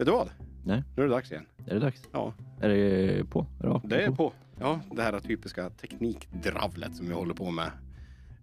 [0.00, 0.30] Vet du vad?
[0.64, 0.84] Nej.
[0.96, 1.46] Nu är det dags igen.
[1.66, 2.02] Är det dags?
[2.12, 3.46] Ja, Är det på?
[3.60, 4.32] Är det, det är på.
[4.60, 7.70] Ja, det här typiska teknikdravlet som vi håller på med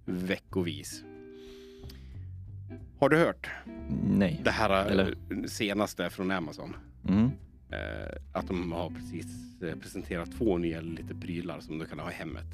[0.06, 1.04] veckovis.
[3.00, 3.50] Har du hört
[4.04, 4.42] Nej.
[4.44, 5.16] det här eh, Eller?
[5.48, 6.76] senaste från Amazon?
[7.08, 7.32] Mm.
[7.70, 12.12] Eh, att de har precis eh, presenterat två nya lite prylar som du kan ha
[12.12, 12.48] i hemmet.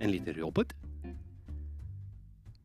[0.00, 0.72] En liten robot.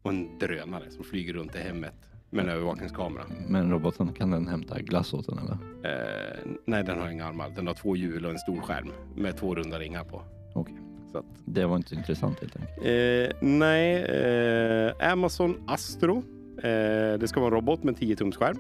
[0.01, 3.23] Och en drönare som flyger runt i hemmet med en övervakningskamera.
[3.47, 5.57] Men roboten, kan den hämta glass åt den eller?
[5.91, 7.49] Eh, nej, den har inga armar.
[7.55, 10.21] Den har två hjul och en stor skärm med två runda ringar på.
[10.53, 10.75] Okej.
[11.11, 12.77] Så att, Det var inte intressant helt enkelt.
[12.85, 16.17] eh, nej, eh, Amazon Astro.
[16.57, 18.57] Eh, det ska vara en robot med 10 tums skärm.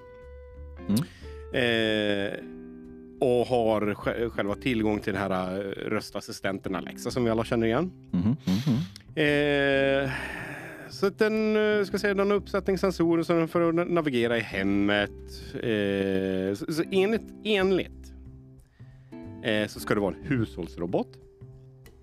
[0.87, 1.01] Mm.
[1.53, 2.33] Eh,
[3.19, 7.67] och har sj- själva tillgång till den här eh, röstassistenten Alexa som vi alla känner
[7.67, 7.91] igen.
[8.11, 8.77] Mhm, mhm.
[9.15, 10.09] Eh,
[10.89, 14.41] så att den eh, ska säga, den har uppsättningssensorer så den får na- navigera i
[14.41, 15.11] hemmet.
[15.53, 18.13] Eh, så, så enligt, enligt
[19.43, 21.07] eh, så ska det vara en hushållsrobot.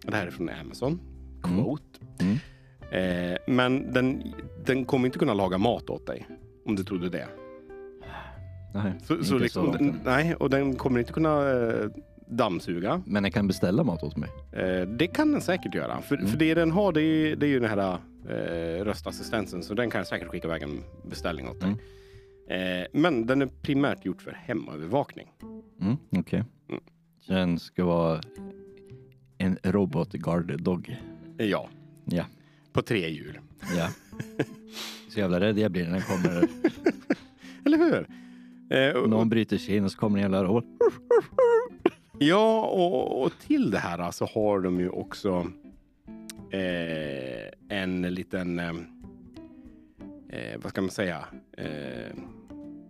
[0.06, 1.00] Det här är från Amazon.
[1.44, 1.56] Mm.
[1.64, 1.82] Quote.
[2.20, 2.36] Mm.
[3.32, 4.22] Eh, men den,
[4.64, 6.26] den kommer inte kunna laga mat åt dig.
[6.66, 7.28] Om du trodde det.
[8.74, 11.88] Nej, Så, så liksom, den, nej, och den kommer inte kunna eh,
[12.26, 13.02] dammsuga.
[13.06, 14.30] Men den kan beställa mat åt mig.
[14.52, 16.00] Eh, det kan den säkert göra.
[16.02, 16.26] För, Mm.
[16.28, 19.62] för det den har det är, det är ju den här eh, röstassistensen.
[19.62, 21.68] Så den kan säkert skicka iväg en beställning åt dig.
[22.48, 22.82] Mm.
[22.82, 25.32] Eh, men den är primärt gjort för hemövervakning.
[25.80, 26.44] Mm, Okej.
[26.68, 26.82] Mm.
[27.28, 28.20] Den ska vara
[29.38, 30.96] en robot guard dog.
[31.38, 31.68] Eh, ja,
[32.04, 32.24] Ja.
[32.72, 33.38] på tre hjul.
[33.76, 33.88] Ja.
[35.08, 36.48] Så jävla rädd jag blir när den kommer.
[37.64, 38.06] Eller hur?
[38.78, 40.64] Eh, och, Någon bryter sig in och så kommer en jävla robot.
[42.18, 45.46] Ja, och, och till det här så har de ju också
[46.50, 48.68] eh, en liten, eh,
[50.28, 51.24] eh, vad ska man säga,
[51.56, 52.16] eh,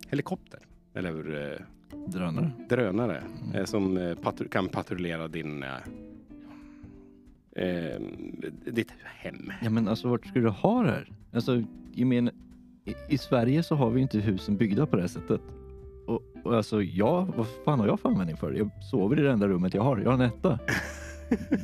[0.09, 0.59] helikopter.
[0.93, 1.51] Eller?
[1.51, 1.59] Eh,
[2.07, 2.51] Drönare.
[2.69, 3.55] drönare Mm.
[3.55, 5.75] eh, som eh, patru- kan patrullera din, eh,
[7.65, 7.99] eh,
[8.65, 9.51] ditt hem.
[9.61, 11.11] Ja men alltså vart ska du ha det här?
[11.33, 12.33] Alltså, jag menar,
[12.85, 15.41] i, i Sverige så har vi inte husen byggda på det här sättet.
[16.07, 18.57] Och, och alltså jag, vad fan har jag för användning för det?
[18.57, 19.97] Jag sover i det enda rummet jag har.
[19.97, 20.59] Jag har en etta.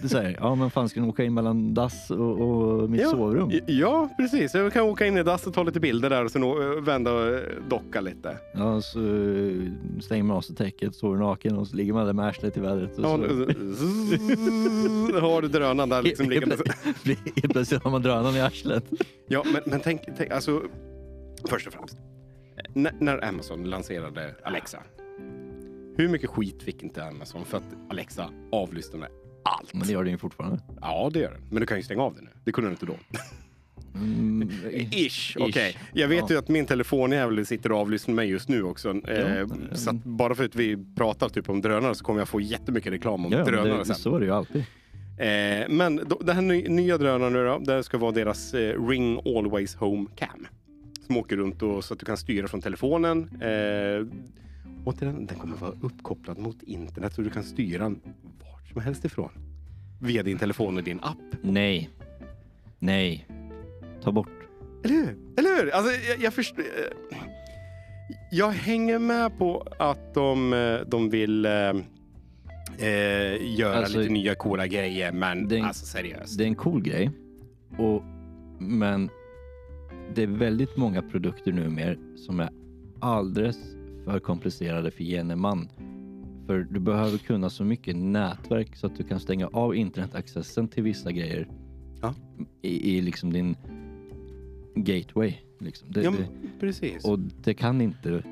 [0.01, 3.09] Det säger, ja men fan ska den åka in mellan dass och, och mitt Ja,
[3.09, 3.51] sovrum?
[3.67, 4.53] Ja, precis.
[4.53, 7.13] Jag kan åka in i dass och ta lite bilder där och sen å- vända
[7.13, 7.39] och eh,
[7.69, 8.37] docka lite.
[8.53, 9.53] Ja, så eh,
[10.01, 12.59] stänger man av sig täcket, sover naken och så ligger man där med arslet i
[12.59, 12.97] vädret.
[12.99, 13.23] Och Ja, så...
[15.21, 16.55] har du drönaren där liksom liggande.
[17.35, 18.83] Helt plötsligt har man drönaren i arslet.
[19.27, 20.61] Ja, men, men tänk, tänk, alltså
[21.49, 21.97] först och främst.
[22.75, 24.77] N- när Amazon lanserade Alexa.
[25.97, 29.07] Hur mycket skit fick inte Amazon för att Alexa avlyssnade
[29.43, 29.73] allt?
[29.73, 30.59] Men det gör det ju fortfarande.
[30.81, 31.41] Ja, det gör den.
[31.49, 32.29] Men du kan ju stänga av den nu.
[32.43, 32.95] Det kunde du inte då.
[33.95, 34.49] Mm,
[34.91, 35.77] Ish, okej.
[35.93, 36.27] Jag vet Ja.
[36.29, 38.89] ju att min telefonjävel sitter och avlyssnar mig just nu också.
[39.07, 39.47] Eh, Ja.
[39.75, 42.93] så att bara för att vi pratar typ om drönare så kommer jag få jättemycket
[42.93, 43.95] reklam om Ja, drönare det, sen.
[43.95, 44.61] så är det ju alltid.
[45.17, 48.87] Eh, men då, den här ny, nya drönaren nu då, det ska vara deras eh,
[48.87, 50.47] Ring Always Home Cam.
[51.07, 53.41] Som åker runt och, så att du kan styra från telefonen.
[53.41, 54.07] Eh,
[54.85, 57.99] och den, den kommer vara uppkopplad mot internet så du kan styra den
[58.73, 59.29] som helst ifrån.
[60.01, 61.17] Via din telefon och din app.
[61.41, 61.89] Nej.
[62.79, 63.27] Nej.
[64.03, 64.27] Ta bort.
[64.83, 65.17] Eller hur?
[65.37, 65.71] Eller hur?
[65.75, 66.63] Alltså, jag, jag förstår...
[67.11, 67.17] eh,
[68.31, 74.35] Jag hänger med på att de, eh, de vill eh, eh, göra Alltså, lite nya
[74.35, 76.37] coola grejer, men det- alltså seriöst.
[76.37, 77.11] Det är en cool grej.
[77.77, 78.03] Och,
[78.59, 79.09] men
[80.15, 82.49] det är väldigt många produkter numera som är
[82.99, 83.57] alldeles
[84.05, 85.69] för komplicerade för gemene man.
[86.47, 90.83] För du behöver kunna så mycket nätverk så att du kan stänga av internetaccessen till
[90.83, 91.47] vissa grejer.
[92.01, 92.13] Ja.
[92.61, 93.55] I, i liksom din
[94.75, 95.33] gateway.
[95.59, 95.91] Liksom.
[95.91, 96.27] Det, ja, det,
[96.59, 97.05] precis.
[97.05, 98.23] och det kan inte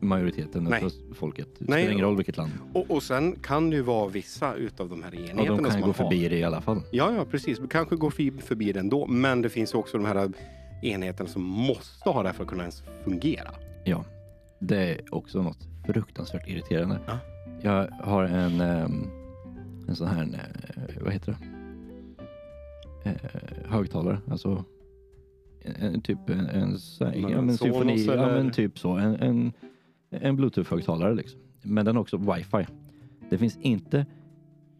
[0.00, 0.84] majoriteten Nej.
[0.84, 1.48] av folket.
[1.58, 2.52] Det spelar ingen roll vilket land.
[2.72, 5.74] Och, och sen kan det ju vara vissa utav de här enheterna de som kan
[5.74, 6.30] ju man gå förbi har.
[6.30, 6.82] det i alla fall.
[6.90, 7.58] Ja, ja, precis.
[7.58, 9.06] Du kanske går förbi, förbi det ändå.
[9.06, 10.32] Men det finns också de här
[10.82, 13.50] enheterna som måste ha det för att kunna ens fungera.
[13.84, 14.04] Ja,
[14.58, 16.98] det är också något fruktansvärt irriterande.
[17.06, 17.18] Ja.
[17.62, 19.06] Jag har en, ehm,
[19.88, 21.50] en sån här, eh, vad heter det?
[23.10, 24.64] Eh, högtalare, alltså
[25.62, 29.52] en, en typ en, en, en Sonos symfoni, ja men typ så, en, en,
[30.10, 31.40] en bluetooth-högtalare liksom.
[31.62, 32.66] Men den har också wifi.
[33.30, 34.06] Det finns inte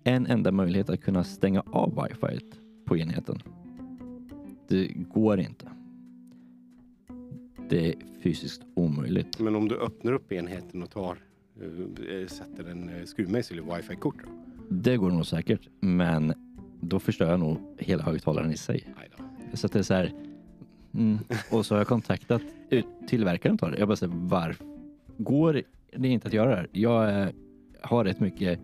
[0.04, 2.40] en enda möjlighet att kunna stänga av wifi
[2.86, 3.42] på enheten.
[4.68, 5.70] Det går inte.
[7.68, 9.38] Det är fysiskt omöjligt.
[9.38, 11.18] Men om du öppnar upp enheten och tar,
[12.28, 14.16] sätter en eh, skruvmejsel i wifi-kort?
[14.68, 16.34] Det går nog säkert, men
[16.80, 18.94] då förstör jag nog hela högtalaren i sig.
[19.54, 20.12] Så att det är så här.
[20.94, 21.18] Mm.
[21.50, 22.42] Och så har jag kontaktat
[23.08, 23.78] tillverkaren av det.
[23.78, 24.66] Jag bara säger varför?
[25.18, 25.62] Går
[25.96, 26.68] det inte att göra det här.
[26.72, 27.28] Jag eh,
[27.80, 28.60] har rätt mycket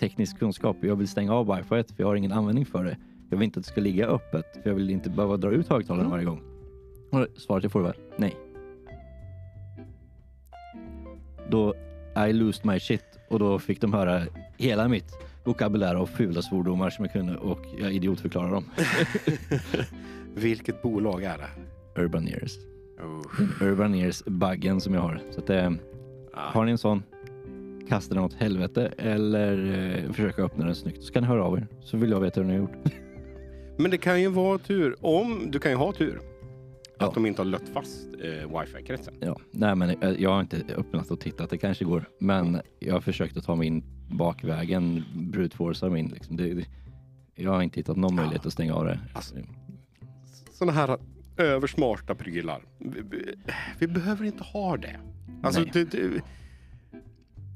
[0.00, 0.76] teknisk kunskap.
[0.80, 2.96] Jag vill stänga av wifi för jag har ingen användning för det.
[3.30, 5.68] Jag vill inte att det ska ligga öppet för jag vill inte behöva dra ut
[5.68, 6.42] högtalaren varje gång.
[7.10, 8.36] Och svaret jag får var nej.
[11.50, 11.74] Då
[12.16, 14.22] I lost my shit och då fick de höra
[14.58, 15.12] hela mitt
[15.44, 18.64] vokabulär av fula svordomar som jag kunde och jag idiotförklarade dem.
[20.34, 22.02] Vilket bolag är det?
[22.02, 22.56] Urban Ears.
[23.00, 23.66] Oh.
[23.68, 25.20] Urban Ears-baggen som jag har.
[25.30, 25.70] Så att, eh,
[26.32, 27.02] har ni en sån,
[27.88, 29.74] kasta den åt helvete eller
[30.06, 31.02] eh, försöka öppna den snyggt.
[31.02, 31.66] Så kan ni höra av er.
[31.80, 32.76] Så vill jag veta hur ni har gjort.
[33.76, 34.96] Men det kan ju vara tur.
[35.00, 36.20] Om du kan ju ha tur.
[36.98, 37.06] Ja.
[37.06, 39.14] Att de inte har lött fast eh, wifi-kretsen.
[39.20, 41.50] Ja, nej men eh, jag har inte öppnat och tittat.
[41.50, 42.08] Det kanske går.
[42.20, 46.08] Men jag har försökt att ta min bakvägen, brutforsa min.
[46.08, 46.36] Liksom.
[46.36, 46.66] Det, det,
[47.34, 49.00] jag har inte hittat någon möjlighet att stänga av det.
[49.14, 49.34] Alltså,
[50.50, 50.98] Sådana här
[51.36, 52.62] översmarta prylar.
[52.78, 53.34] Vi, vi,
[53.78, 54.96] vi behöver inte ha det.
[55.42, 55.70] Alltså, Nej.
[55.72, 56.22] det, det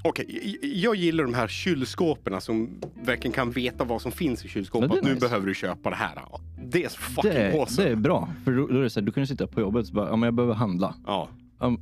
[0.05, 2.71] Okej, jag gillar de här kylskåpen som
[3.03, 4.91] verkligen kan veta vad som finns i kylskåpet.
[4.91, 5.21] Är Nu nice.
[5.27, 6.19] behöver du köpa det här.
[6.65, 7.87] Det är så fucking det, awesome.
[7.89, 8.29] det är bra.
[8.45, 10.09] För då, då är det så här, du kan ju sitta på jobbet och bara,
[10.09, 10.95] ja men jag behöver handla.
[11.07, 11.29] Ja.
[11.59, 11.81] Um,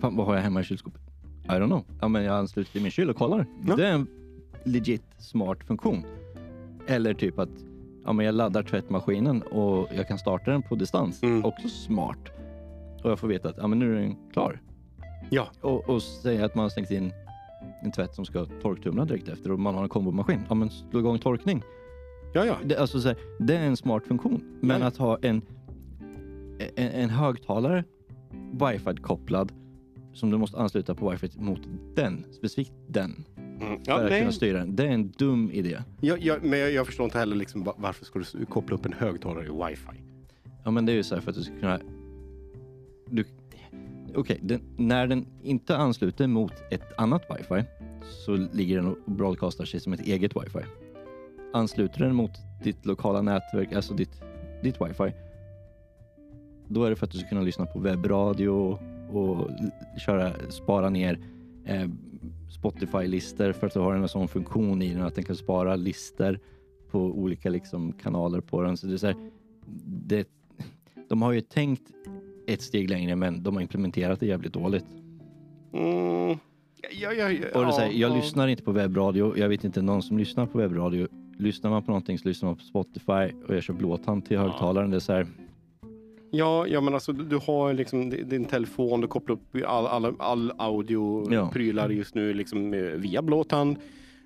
[0.00, 1.00] fan, vad har jag hemma i kylskåpet?
[1.44, 1.84] I don't know.
[2.00, 3.46] Ja, men jag ansluter till min kyl och kollar.
[3.66, 3.76] Ja.
[3.76, 4.06] Det är en
[4.64, 6.04] legit smart funktion.
[6.86, 7.48] Eller typ att
[8.04, 11.22] ja, men jag laddar tvättmaskinen och jag kan starta den på distans.
[11.22, 11.44] Mm.
[11.44, 12.18] Också smart.
[13.02, 14.60] Och jag får veta att ja, men nu är den klar.
[15.30, 15.48] Ja.
[15.60, 17.12] Och, och säga att man har stängt in
[17.82, 20.40] en tvätt som ska torktumla direkt efter och man har en kombomaskin.
[20.48, 21.62] Ja, men slå igång torkning.
[22.34, 22.56] Ja, ja.
[22.64, 24.58] Det, alltså, så här, det är en smart funktion.
[24.60, 24.86] Men Ja.
[24.86, 25.42] att ha en,
[26.76, 27.84] en, en högtalare
[28.52, 29.52] wifi-kopplad
[30.12, 31.60] som du måste ansluta på wifi mot
[31.94, 33.24] den, specifikt den,
[33.60, 33.68] Mm.
[33.84, 34.20] för ja att nej.
[34.20, 34.76] kunna styra den.
[34.76, 35.78] Det är en dum idé.
[36.00, 38.86] Jag, jag, men jag, jag förstår inte heller liksom, va- varför ska du koppla upp
[38.86, 40.02] en högtalare i wifi?
[40.64, 41.80] Ja, men det är ju så här för att du ska kunna...
[43.10, 43.24] Du...
[44.16, 47.64] Okej, den, när den inte ansluter mot ett annat wifi
[48.02, 50.64] så ligger den och broadcastar sig som ett eget wifi.
[51.52, 52.30] Ansluter den mot
[52.62, 54.22] ditt lokala nätverk, alltså ditt,
[54.62, 55.12] ditt wifi,
[56.68, 58.78] då är det för att du ska kunna lyssna på webbradio
[59.10, 59.50] och
[59.98, 61.20] köra, spara ner
[61.64, 61.88] eh,
[62.50, 66.38] Spotify-listor för att du har en sån funktion i den att den kan spara listor
[66.90, 68.76] på olika liksom, kanaler på den.
[68.76, 69.16] Så det är så här,
[69.86, 70.28] det,
[71.08, 71.92] de har ju tänkt
[72.46, 74.84] ett steg längre men de har implementerat det jävligt dåligt.
[75.74, 76.38] Mm.
[76.92, 78.16] Ja, ja, ja, Och det ja, jag ja.
[78.16, 79.38] lyssnar inte på webbradio.
[79.38, 81.08] Jag vet inte någon som lyssnar på webbradio.
[81.38, 84.90] Lyssnar man på någonting så lyssnar man på Spotify och jag kör blåtand till högtalaren.
[84.90, 85.26] Det är så här,
[86.30, 90.14] Ja, ja men alltså du, har liksom di- din telefon, du kopplar upp all, all,
[90.18, 93.76] all audio-prylar just nu liksom eh, via blåtand.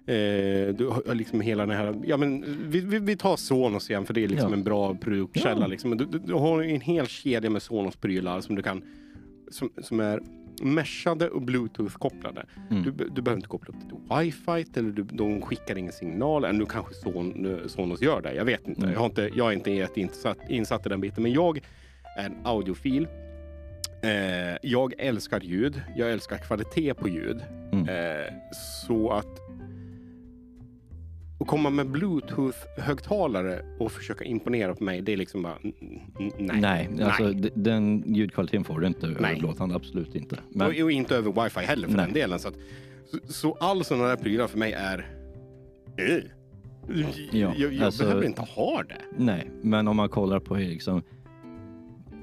[0.06, 4.06] Eh, du har liksom hela den här, ja men vi, vi, vi tar Sonos igen
[4.06, 4.56] för det är liksom Ja.
[4.56, 5.67] en bra produktkälla Ja.
[5.67, 5.97] liksom.
[5.97, 8.82] Du, du, du har en hel kedja med Sonos-prylar som du kan,
[9.50, 10.20] som, som är
[10.62, 12.47] meshade och bluetooth-kopplade.
[12.70, 12.82] Mm.
[12.82, 16.44] Du, du behöver inte koppla upp till wifi eller du, de skickar ingen signal.
[16.44, 18.81] Eller nu kanske Son, Sonos gör det, jag vet inte.
[18.81, 18.93] Mm.
[18.93, 21.61] Jag, har inte jag är inte jätteinsatt insatt i den biten, men jag
[22.19, 23.08] är en audiofil.
[24.03, 25.82] Eh, jag älskar ljud.
[25.96, 27.41] Jag älskar kvalitet på ljud.
[27.73, 27.88] Mm.
[27.88, 28.32] Eh,
[28.87, 29.26] så att
[31.41, 35.59] att komma med bluetooth-högtalare och försöka imponera på mig, det är liksom bara
[36.39, 36.89] nej.
[36.91, 39.39] nej, alltså den ljudkvaliteten får du inte över Nej.
[39.39, 39.73] blåtand.
[39.73, 40.39] Absolut inte.
[40.51, 42.05] Men, Och, och inte över wifi heller för Nej.
[42.05, 42.39] den delen.
[42.39, 42.55] Så, att,
[43.11, 44.99] så, så all sådana där prylar för mig är...
[45.97, 46.17] Eh.
[47.32, 49.01] Ja, jag jag alltså- behöver inte ha det.
[49.19, 51.03] nej, men om man kollar på hur liksom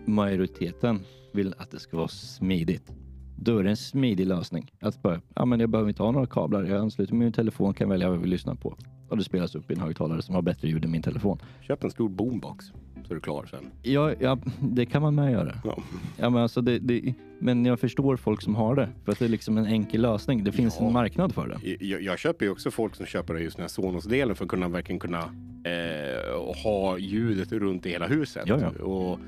[0.06, 1.00] majoriteten
[1.34, 2.92] vill att det ska vara smidigt.
[3.40, 4.72] Då är det en smidig lösning.
[4.80, 6.64] Att bara, ja men jag behöver inte ha några kablar.
[6.64, 8.78] Jag ansluter min telefon, kan välja vad jag vill lyssna på.
[9.10, 11.40] Och det spelas upp i en högtalare som har bättre ljud än min telefon.
[11.62, 12.66] Köp en stor boombox
[13.06, 13.66] så är du klar sen.
[13.84, 15.56] Ja, ja det kan man med göra.
[15.64, 15.78] Ja.
[16.18, 18.90] Ja, men, alltså det, det, men jag förstår folk som har det.
[19.06, 20.44] För att det är liksom en enkel lösning.
[20.44, 20.88] Det finns Ja.
[20.88, 21.86] en marknad för det.
[21.86, 24.68] Jag, jag köper ju också folk som köper just den här Sonos-delen för att kunna
[24.70, 25.20] verkligen kunna
[25.64, 28.44] eh, ha ljudet runt i hela huset.
[28.46, 28.84] Ja, ja.
[28.84, 29.20] Och,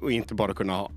[0.00, 0.90] och inte bara kunna ha,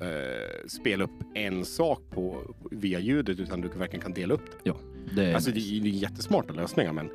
[0.00, 2.36] eh, spela upp en sak på,
[2.70, 4.70] via ljudet utan du verkligen kan dela upp det.
[4.70, 4.76] Ja,
[5.16, 5.80] det är Alltså nice.
[5.82, 7.08] det är jättesmarta lösningar men...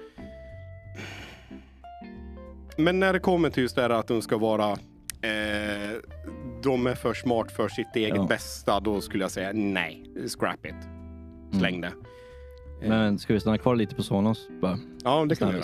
[2.83, 4.69] Men när det kommer till just det här att de ska vara...
[4.71, 5.97] Eh,
[6.63, 8.25] de är för smart för sitt eget Ja.
[8.29, 10.03] bästa, då skulle jag säga nej,
[10.39, 10.75] scrap it.
[11.59, 11.81] Släng Mm.
[12.81, 12.87] det.
[12.89, 14.47] Men ska vi stanna kvar lite på Sonos?
[14.61, 15.59] Bara, Ja, det kan vi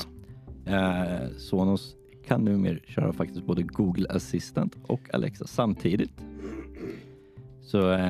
[0.65, 1.21] göra.
[1.25, 1.95] Eh, Sonos
[2.27, 6.11] kan numera köra faktiskt både Google Assistant och Alexa samtidigt.
[7.61, 8.09] Så eh,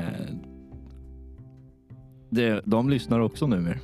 [2.29, 3.77] det, de lyssnar också numera.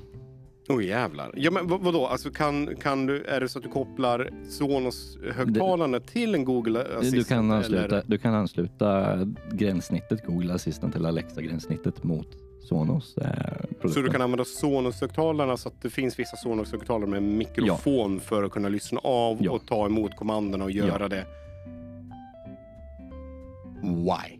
[0.69, 1.31] Oj jävlar.
[1.35, 5.99] Ja men vad, vadå, alltså kan, kan du, är det så att du kopplar Sonos-högtalarna
[5.99, 7.11] till en Google Assistant?
[7.11, 8.03] Du kan, ansluta, eller?
[8.07, 9.17] du kan ansluta
[9.51, 12.27] gränssnittet Google Assistant eller Alexa gränssnittet mot
[12.61, 13.89] Sonos eh.
[13.89, 18.51] Så du kan använda Sonos-högtalarna så att det finns vissa Sonos-högtalare med mikrofon för att
[18.51, 19.51] kunna lyssna av Ja.
[19.51, 21.25] och ta emot kommandona och göra det.
[23.81, 24.39] Why?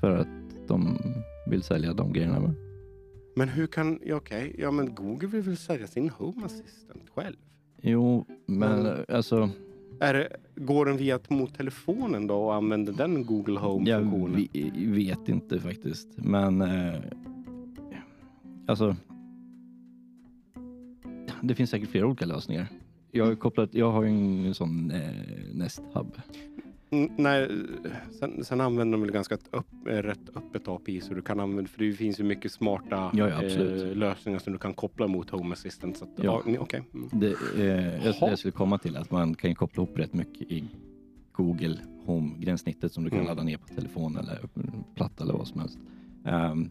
[0.00, 0.28] För att
[0.68, 0.98] de
[1.46, 2.40] vill sälja de grejerna.
[2.40, 2.54] va?
[3.40, 7.36] Men hur kan, ja, okej, ja men Google vill väl sälja sin Home Assistant själv?
[7.82, 9.04] Jo, men Mm.
[9.08, 9.50] alltså
[10.00, 14.48] Är det, går den via mot telefonen då och använder den Google jag Home-funktionen?
[14.52, 16.08] vi- vet inte faktiskt.
[16.16, 16.94] Men eh,
[18.66, 18.96] alltså
[21.42, 22.66] det finns säkert flera olika lösningar.
[23.10, 24.08] Jag har, kopplat, jag har ju
[24.46, 25.00] en sån eh,
[25.54, 26.12] Nest Hub.
[27.16, 27.48] Nej,
[28.18, 31.40] sen, sen använder de väl ganska ett upp, eh, rätt öppet API så du kan
[31.40, 35.06] använda, för det finns ju mycket smarta Ja, ja, eh, lösningar som du kan koppla
[35.06, 35.96] mot Home Assistant.
[35.96, 36.42] Så att, ja.
[36.46, 36.82] Ni- okej.
[36.94, 37.08] Mm.
[37.12, 40.42] Det, eh, jag, jag skulle komma till att man kan ju koppla ihop rätt mycket
[40.52, 40.64] i
[41.32, 43.28] Google Home-gränssnittet som du kan Mm.
[43.28, 44.38] ladda ner på telefon eller
[44.94, 45.78] platta eller vad som helst.
[46.24, 46.70] Ehm,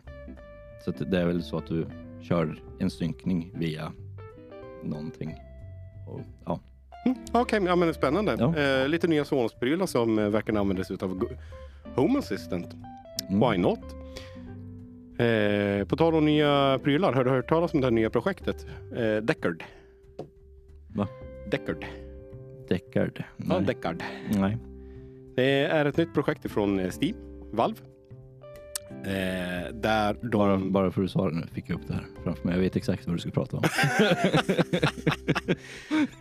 [0.85, 1.85] så att det är väl så att du
[2.21, 3.91] kör en synkning via
[4.83, 5.35] någonting.
[6.07, 6.59] Och, ja.
[7.05, 8.35] Mm, Okej, ja, men det är spännande.
[8.39, 8.57] Ja.
[8.57, 11.23] Eh, lite nya Sonos-prylar som eh, verkar användas av
[11.95, 12.73] Home Assistant.
[13.29, 13.39] Mm.
[13.51, 13.79] Why not?
[15.19, 18.65] Eh, på tal om nya prylar, har du hört talas om det här nya projektet?
[18.95, 19.63] Eh, Deckard.
[20.95, 21.07] Va?
[21.51, 21.85] Deckard.
[22.69, 23.23] Deckard?
[23.37, 23.61] Ja, Nej.
[23.65, 24.03] Deckard.
[24.39, 24.57] Nej.
[25.35, 27.15] Det är ett nytt projekt från eh, Steam,
[27.51, 27.77] Valve.
[29.03, 30.29] Eh, där de...
[30.31, 32.55] Bara, bara för att du sa det nu fick jag upp det här framför mig.
[32.55, 33.63] Jag vet exakt vad du ska prata om.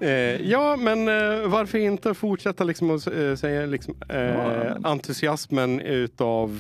[0.01, 4.77] Eh, ja, men eh, varför inte fortsätta liksom att eh, säga liksom, eh, Ja.
[4.85, 6.51] entusiasmen utav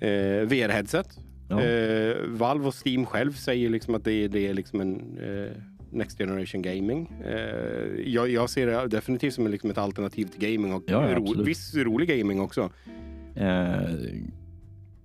[0.00, 1.18] eh, VR-headset.
[1.48, 1.62] Ja.
[1.62, 5.50] Eh, Valve och Steam själv säger liksom att det, är- det är liksom en eh,
[5.90, 7.12] Next Generation Gaming.
[7.26, 11.16] Eh, jag, jag ser det definitivt som liksom ett alternativ till gaming och Ja, ja,
[11.18, 12.70] ro, viss rolig gaming också.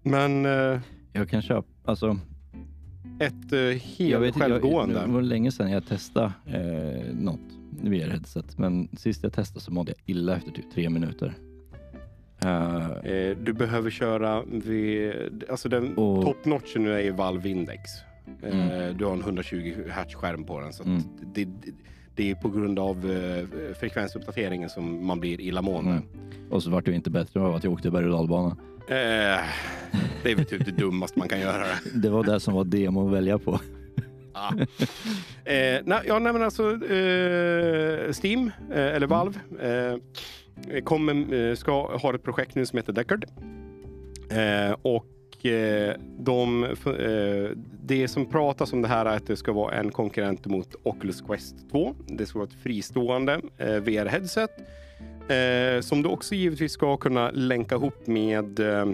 [0.10, 0.80] Men eh,
[1.14, 2.18] jag kan köpa, alltså
[3.20, 5.00] ett eh, Jag helt vet inte, jag, självgående.
[5.06, 7.40] det var länge sedan jag testade eh, något
[7.84, 8.58] VR-headset.
[8.58, 11.34] Men sist jag testade så mådde jag illa efter typ tre minuter.
[12.44, 15.14] Eh, Eh, du behöver köra vid,
[15.50, 17.82] alltså den Och- top notch nu är ju Valve Index.
[18.44, 18.98] Eh, Mm.
[18.98, 21.02] Du har en 120 Hz skärm på den så att Mm.
[21.34, 21.52] det, det,
[22.16, 25.92] det är på grund av eh, frekvensuppdateringen som man blir illamående.
[25.92, 26.04] Mm.
[26.50, 28.58] och så vart det ju inte bättre av att jag åkte berg och dalbana.
[28.90, 29.44] Eh,
[30.24, 31.66] det är väl typ det dummaste man kan göra.
[31.94, 33.60] Det var det som var demo att välja på.
[34.34, 34.54] Ja.
[35.46, 42.16] Eh, ja, nej, men alltså eh, Steam, eh, eller Valve, eh, kommer, eh, ska ha
[42.16, 43.26] ett projekt nu som heter Deckard.
[44.32, 45.06] Eh, och
[46.18, 46.68] de,
[47.84, 51.22] det som pratas om det här är att det ska vara en konkurrent mot Oculus
[51.22, 51.96] Quest 2.
[52.08, 54.50] Det ska vara ett fristående VR-headset
[55.30, 58.88] eh, som du också givetvis ska kunna länka ihop med eh,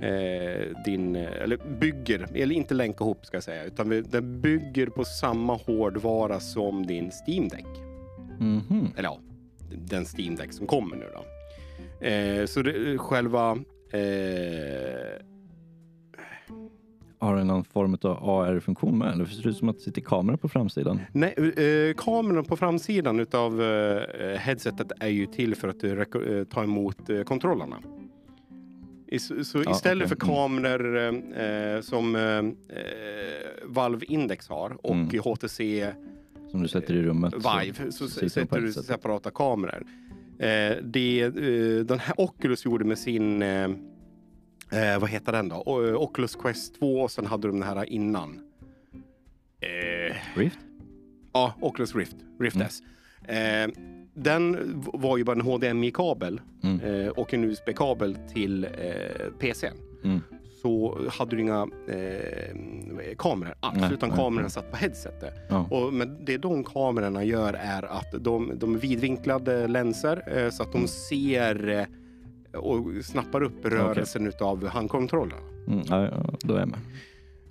[0.00, 5.04] eh, din, eller bygger, eller inte länka ihop ska jag säga, utan den bygger på
[5.04, 7.66] samma hårdvara som din Steam Deck.
[8.38, 8.92] Mhm.
[8.96, 9.18] Eller ja,
[9.88, 11.24] den Steam Deck som kommer nu då.
[12.06, 13.50] Eh, så det, själva
[13.92, 15.22] eh,
[17.20, 19.12] Har den någon form av AR-funktion med?
[19.12, 21.00] Eller ser det ut som att det sitter kamera på framsidan?
[21.12, 26.44] Nej, eh, kameran på framsidan utav eh, headsetet är ju till för att eh, eh,
[26.44, 27.76] ta emot eh, kontrollerna.
[29.06, 30.18] I, så så Ja, istället okej.
[30.18, 30.96] för kameror
[31.76, 32.42] eh, som eh,
[33.64, 35.20] Valve Index har och Mm.
[35.24, 35.92] HTC
[36.50, 37.34] Som du sätter i rummet?
[37.34, 39.82] Vive så, på sätter du separata kameror.
[40.82, 41.28] Det
[41.88, 43.42] den här Oculus gjorde med sin,
[44.72, 45.62] eh, eh, vad heter den då?
[45.66, 48.40] O- Oculus Quest 2 och sen hade de den här innan.
[49.60, 50.58] Eh, Rift?
[51.32, 52.66] Ja, Oculus Rift, Rift Mm.
[52.66, 52.82] S.
[53.28, 53.82] Eh,
[54.14, 54.56] den
[54.92, 56.80] var ju bara en HDMI-kabel Mm.
[56.80, 58.70] eh, och en USB-kabel till eh,
[59.38, 59.74] PCn.
[60.04, 60.20] Mm.
[60.62, 62.56] Så hade du inga eh,
[63.18, 64.50] kameror alls, Nej, utan nej, kamerorna nej.
[64.50, 65.34] satt på headsetet.
[65.48, 65.66] Ja.
[65.70, 70.62] Och, men det de kamerorna gör är att de, de är vidvinklade länsor eh, så
[70.62, 70.88] att de Mm.
[70.88, 71.84] ser eh,
[72.52, 75.40] och snappar upp rörelsen utav handkontrollerna.
[75.66, 75.82] Mm.
[75.88, 76.78] Ja, ja, då är jag med.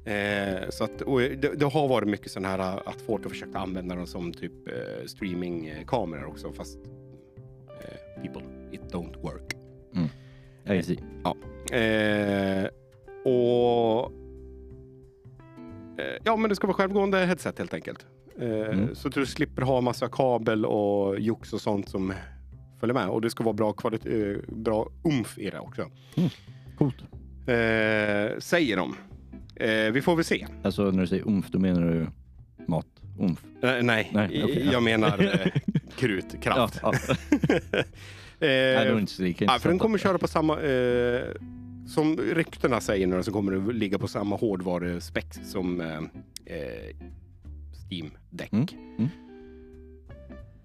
[0.05, 0.97] Eh, så att,
[1.41, 4.67] det, det har varit mycket sån här att folk har försökt använda dem som typ
[4.67, 6.77] eh, streamingkameror också fast
[7.81, 9.53] eh, people, it don't work.
[10.75, 10.99] I see.
[11.71, 12.67] Eh,
[13.25, 14.11] och
[15.99, 18.05] eh, Ja men det ska vara självgående headset helt enkelt.
[18.39, 18.95] Eh, Mm.
[18.95, 22.13] Så att du slipper ha massa kabel och jox och sånt som
[22.79, 23.09] följer med.
[23.09, 25.89] Och det ska vara bra, kvalitet, eh, bra umf i det också.
[26.77, 27.01] Coolt.
[27.47, 28.95] Eh, säger de.
[29.55, 30.47] Eh, vi får väl se.
[30.63, 32.07] Alltså när du säger umf, då menar du
[32.67, 32.87] mat?
[33.19, 33.43] Umf?
[33.63, 34.79] Eh, nej, Nej, okej, jag ja.
[34.79, 35.51] menar eh,
[35.97, 36.79] krut, kraft.
[36.81, 37.83] Ja, ja.
[38.39, 40.61] Eh, Nej, var inte så lika ja, för den kommer köra på samma...
[40.61, 41.23] Eh,
[41.87, 45.97] som ryktena säger nu så kommer det ligga på samma hårdvaruspex som eh,
[46.45, 46.95] eh,
[47.89, 48.53] Steam Deck.
[48.53, 48.67] Mm,
[48.97, 49.09] mm.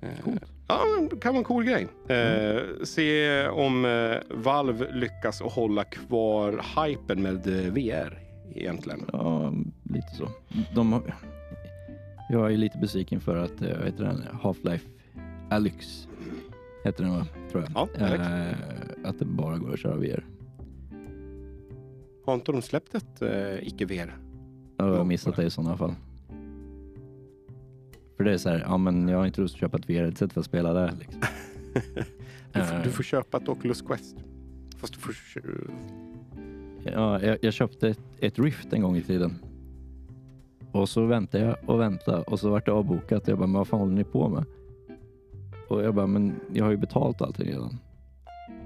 [0.00, 0.44] Eh, Coolt.
[0.72, 1.88] Ja, det kan vara en cool grej.
[2.08, 8.18] Eh, se om eh, Valve lyckas hålla kvar hypen med eh, VR
[8.54, 9.04] egentligen.
[9.12, 9.52] Ja,
[9.82, 10.28] lite så.
[10.74, 11.14] De har,
[12.30, 14.88] jag är lite besviken för att, eh, vad heter den, Half-Life
[15.50, 16.08] Alyx,
[16.84, 17.26] heter den va?
[17.50, 17.88] Tror jag.
[17.98, 18.06] Ja.
[18.06, 18.54] Eh,
[19.04, 20.24] att det bara går att köra VR.
[22.26, 24.16] Har inte de släppt ett eh, icke-VR?
[24.76, 25.94] Jag har missat det i sådana fall.
[28.22, 30.32] För det är så här, ja men jag har inte lust att köpa ett VR-headset
[30.32, 30.92] för att spela där.
[30.98, 31.20] Liksom.
[32.52, 34.16] Du, får- du får köpa ett Oculus Quest.
[34.76, 35.14] Fast du får...
[36.84, 39.34] Ja, jag, jag köpte ett, ett Rift en gång i tiden.
[40.72, 43.28] Och så väntade jag och väntade och så vart det avbokat.
[43.28, 44.44] Jag bara, men vad fan håller ni på med?
[45.68, 47.78] Och jag bara, men jag har ju betalt allting redan.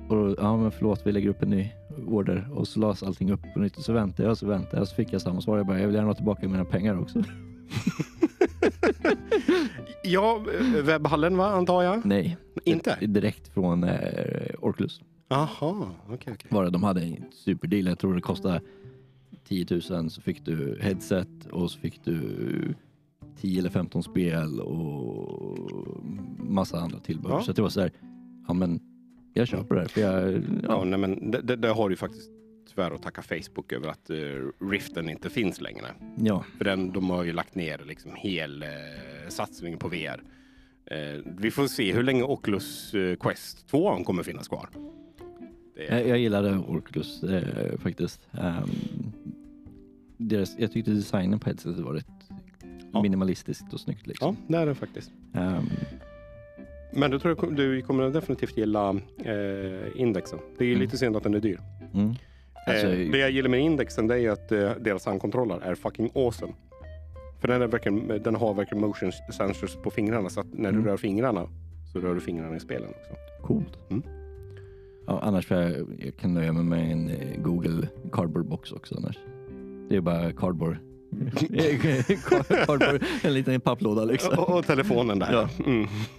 [0.08, 1.70] Och då, ja men förlåt, vi lägger upp en ny
[2.06, 2.48] order.
[2.54, 3.76] Och så lades allting upp på nytt.
[3.76, 5.56] Och så väntade jag och så väntade jag och så fick jag samma svar.
[5.56, 7.22] Jag bara, jag vill gärna ha tillbaka mina pengar också.
[10.04, 10.44] Ja,
[10.82, 12.06] webbhallen va, antar jag?
[12.06, 12.96] Nej, Inte?
[13.00, 15.00] direkt från eh, Orklus.
[15.28, 16.48] Jaha, okej okej.
[16.50, 17.86] Bara de hade en superdeal.
[17.86, 18.60] Jag tror det kostade
[19.48, 22.74] 10 000 så fick du headset och så fick du
[23.40, 25.58] 10 eller 15 spel och
[26.38, 27.36] massa andra tillbehör.
[27.36, 27.42] Ja.
[27.42, 27.90] Så det var så här,
[28.48, 28.80] ja men
[29.34, 31.96] jag köper det här för jag, Ja, ja, nej, men det, det, det har du
[31.96, 32.30] faktiskt
[32.76, 34.16] tyvärr att tacka Facebook över att eh,
[34.70, 35.86] Riften inte finns längre.
[36.16, 38.68] ja, För den, de har ju lagt ner liksom hel eh,
[39.28, 40.22] satsning på VR.
[40.86, 44.68] Eh, vi får se hur länge Oculus eh, Quest 2 kommer finnas kvar.
[45.74, 48.28] Det jag, jag gillade Orklus eh, faktiskt.
[48.32, 48.70] Um,
[50.16, 52.06] deras, jag tyckte designen på headsetet var rätt
[52.92, 53.02] Ja.
[53.02, 54.06] minimalistiskt och snyggt.
[54.06, 54.36] Liksom.
[54.46, 55.10] ja, det är det faktiskt.
[55.34, 55.64] Ehm,
[56.92, 60.38] Men då tror du kommer definitivt gilla eh, indexen.
[60.58, 60.80] Det är Mm.
[60.80, 61.60] lite synd att den är dyr.
[61.94, 62.14] mm.
[62.66, 65.74] Alltså, eh, det jag gillar med indexen det är ju att eh, deras handkontroller är
[65.74, 66.52] fucking awesome.
[67.40, 70.82] För den, är verkligen, den har verkligen motion sensors på fingrarna så att när Mm.
[70.82, 71.48] du rör fingrarna
[71.92, 73.12] så rör du fingrarna i spelen också.
[73.42, 73.78] Coolt.
[73.90, 74.02] Mm.
[75.06, 78.94] Ja, annars får jag, jag kan nöja mig med en eh, Google Cardboard box också
[78.98, 79.18] annars.
[79.88, 80.76] Det är bara cardboard.
[82.28, 84.38] cardboard en liten papplåda liksom.
[84.38, 85.32] Och, och telefonen där.
[85.32, 85.48] Ja.
[85.66, 85.88] Mm.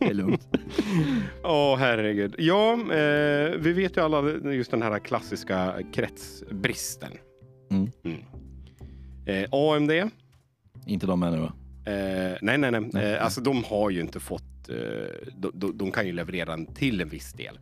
[0.00, 0.48] Det är lugnt.
[1.44, 2.34] Åh herregud.
[2.38, 7.12] Ja, eh, vi vet ju alla just den här klassiska kretsbristen.
[7.70, 7.90] Mm.
[9.26, 9.90] Eh, AMD.
[9.90, 10.06] Eh,
[10.86, 11.52] Inte de ännu va?
[12.40, 12.90] nej, nej, nej.
[12.92, 13.12] Nej.
[13.12, 14.68] Eh, alltså de har ju inte fått...
[14.68, 14.76] Eh,
[15.36, 17.58] de, de, de kan ju leverera den till en viss del.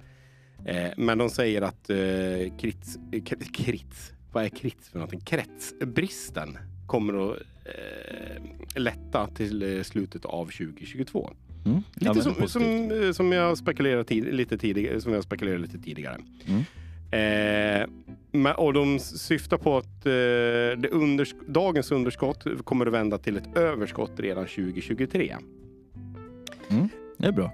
[0.64, 5.20] Eh, men de säger att eh, krits, eh, krits, vad är krits för någonting?
[5.20, 8.42] Kretsbristen kommer att eh,
[8.74, 11.30] lätta till eh, slutet av 2022.
[11.64, 11.82] Mm.
[11.94, 15.00] Lite Ja, som, som, eh, som jag spekulerade tid, lite tidigare.
[15.00, 16.18] Som jag spekulerade lite tidigare.
[16.46, 16.62] Mm.
[17.12, 20.12] Eh, och de syftar på att eh,
[20.80, 25.36] det undersk dagens underskott kommer att vända till ett överskott redan 2023.
[26.70, 26.88] Mm.
[27.18, 27.52] Det är bra.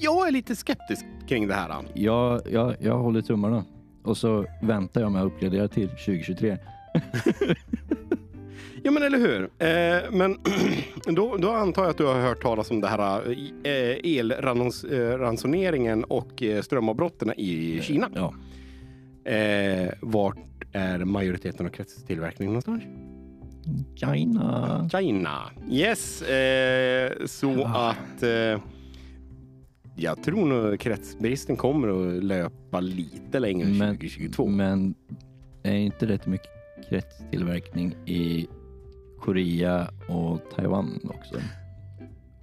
[0.00, 1.84] Jag är lite skeptisk kring det här.
[1.94, 3.64] Jag, jag, jag håller tummarna.
[4.04, 6.58] Och så väntar jag med att uppgradera till 2023.
[8.84, 9.42] Ja men eller hur.
[9.42, 10.36] Eh, men
[11.16, 13.30] då, då antar jag att du har hört talas om det här
[13.64, 18.08] eh, elransoneringen och eh, strömavbrotten i Kina.
[18.14, 18.34] Ja.
[19.32, 20.38] Eh, vart
[20.72, 22.82] är majoriteten av kretstillverkningen någonstans?
[23.96, 24.88] China.
[24.92, 25.38] China.
[25.70, 27.90] Yes, eh, så Ah.
[27.90, 28.60] att eh,
[29.96, 34.46] jag tror nog kretsbristen kommer att löpa lite längre än Men- 2022.
[34.46, 34.94] Men
[35.62, 36.50] är inte rätt mycket
[36.88, 38.46] kretstillverkning i
[39.20, 41.34] Korea och Taiwan också?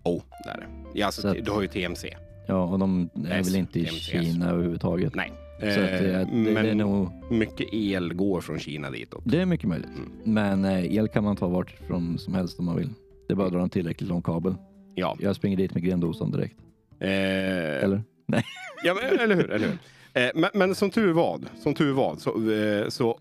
[0.04, 1.00] oh, där är det.
[1.00, 2.18] Ja, alltså, Så att- du har ju TMC.
[2.48, 3.94] Ja, och de är väl inte i MCS.
[4.06, 5.16] Kina överhuvudtaget.
[5.16, 5.32] Nej.
[5.60, 9.22] Så att det, Eh, det, men det är nog, mycket el går från Kina ditåt.
[9.26, 9.90] det är mycket möjligt.
[9.90, 10.12] Mm.
[10.34, 12.90] Men eh, el kan man ta vart från som helst om man vill.
[13.28, 14.56] Det är bara att dra en tillräckligt lång kabel.
[14.96, 15.18] Ja.
[15.20, 16.56] Jag springer dit med grendosan direkt.
[17.00, 18.02] Eh, Eller?
[18.84, 19.52] Ja, men, eller hur?
[19.52, 19.78] Eller hur?
[20.24, 23.18] Eh, men, men som tur var, som tur var så, eh, så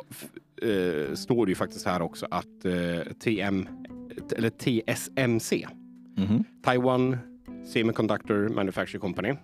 [0.62, 3.68] eh, står det ju faktiskt här också att eh, TM,
[4.36, 5.66] eller TSMC,
[6.16, 6.44] Mhm.
[6.64, 7.16] Taiwan
[7.72, 9.34] Semiconductor Manufacturing Company,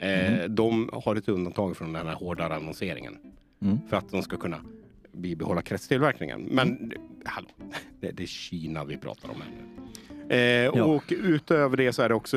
[0.00, 3.16] eh, de har ett undantag från den här hårdare annonseringen
[3.62, 3.78] Mm.
[3.88, 4.60] för att de ska kunna
[5.12, 6.40] bibehålla kretstillverkningen.
[6.50, 6.92] Men
[7.24, 7.48] hallå,
[8.00, 9.82] det, det är Kina vi pratar om här nu.
[10.30, 10.84] Eh, Ja.
[10.84, 12.36] Och utöver det så är det också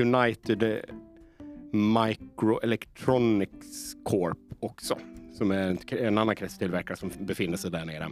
[0.00, 0.80] United
[1.72, 4.98] Microelectronics Corp också.
[5.38, 8.08] Som är en, en annan kretstillverkare som befinner sig där nere.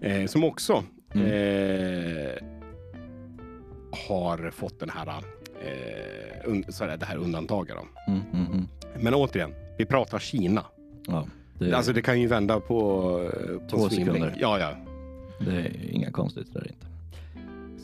[0.00, 0.84] Eh, som också
[1.14, 1.26] Mm.
[1.26, 2.32] eh,
[4.08, 5.14] har fått den här, eh,
[6.98, 7.76] det här undantaget.
[8.08, 8.66] Mm, mm, mm.
[9.00, 10.64] Men återigen, vi pratar Kina.
[11.06, 11.26] Ja.
[11.58, 13.00] Det, Alltså det kan ju vända på,
[13.70, 14.36] på Två sekunder.
[14.40, 14.76] Ja, ja.
[15.44, 16.86] det är inga konstigheter där inte.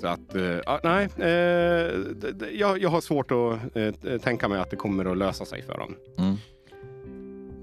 [0.05, 0.37] Så att,
[0.67, 1.09] ja, nej.
[1.17, 5.63] D- jag, jag har svårt att eh, tänka mig att det kommer att lösa sig
[5.63, 5.95] för dem.
[6.19, 6.35] Mm.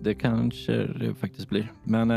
[0.01, 1.71] Det kanske det faktiskt blir.
[1.83, 2.11] Men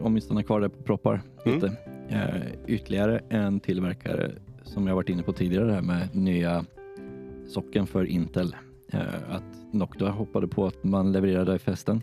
[0.00, 1.54] om vi stannar kvar där på proppar Mm.
[1.54, 1.76] lite.
[2.08, 4.30] Eh, ytterligare en tillverkare
[4.64, 6.64] som jag varit inne på tidigare det här med nya
[7.48, 8.56] socken för Intel.
[9.28, 12.02] Att Noctua hoppade på att man levererade festen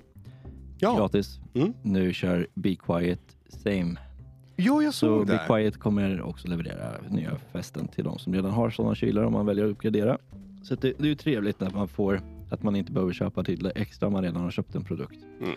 [0.79, 1.39] Ja, gratis.
[1.53, 1.73] Mm.
[1.83, 3.95] Nu kör Be Quiet same.
[4.57, 5.43] Jo, jag Så såg Be det.
[5.47, 9.45] Quiet kommer också leverera nya festen till de som redan har sådana kylar om man
[9.45, 10.17] väljer att uppgradera.
[10.63, 13.71] Så det, det är ju trevligt när man får att man inte behöver köpa till
[13.75, 15.19] extra om man redan har köpt en produkt.
[15.41, 15.55] Mm.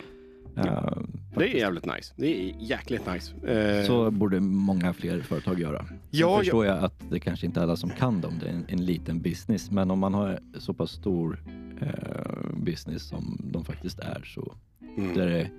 [0.57, 0.97] Eh,
[1.35, 2.13] Det är jävligt nice.
[2.17, 3.47] Det är jäkligt nice.
[3.47, 5.85] Eh, Så borde många fler företag göra.
[5.85, 8.33] Sen Ja, förstår jag att det kanske inte är alla som kan dem.
[8.39, 9.71] Det är en, en liten business.
[9.71, 11.43] Men om man har så pass stor
[11.81, 14.53] eh, business som de faktiskt är så
[14.97, 15.13] mm.
[15.13, 15.49] det är det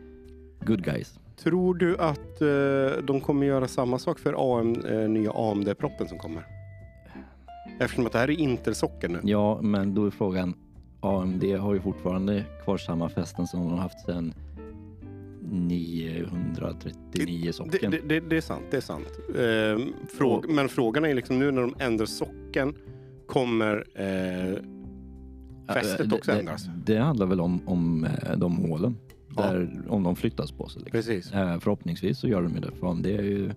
[0.66, 1.18] good guys.
[1.36, 6.18] Tror du att eh, de kommer göra samma sak för AM, eh, nya AMD-proppen som
[6.18, 6.46] kommer?
[7.80, 9.18] Eftersom att det här är Intel-socken nu.
[9.22, 10.54] Ja, men då är frågan
[11.00, 14.34] AMD har ju fortfarande kvar samma fästen som de har haft sedan
[15.50, 17.90] 939 Det, socken.
[17.90, 19.18] det, det, det är sant, det är sant.
[19.28, 19.78] Eh,
[20.18, 22.74] fråg, men frågan är liksom nu när de ändrar socken,
[23.26, 24.56] kommer eh,
[25.74, 26.64] fästet också ändras?
[26.64, 28.96] Det, det handlar väl om, om eh, de hålen.
[29.36, 30.82] Där, Om de flyttas på sig.
[30.82, 30.98] Liksom.
[30.98, 31.32] Precis.
[31.32, 32.70] Eh, förhoppningsvis så gör de ju det.
[32.80, 33.50] För det är ju,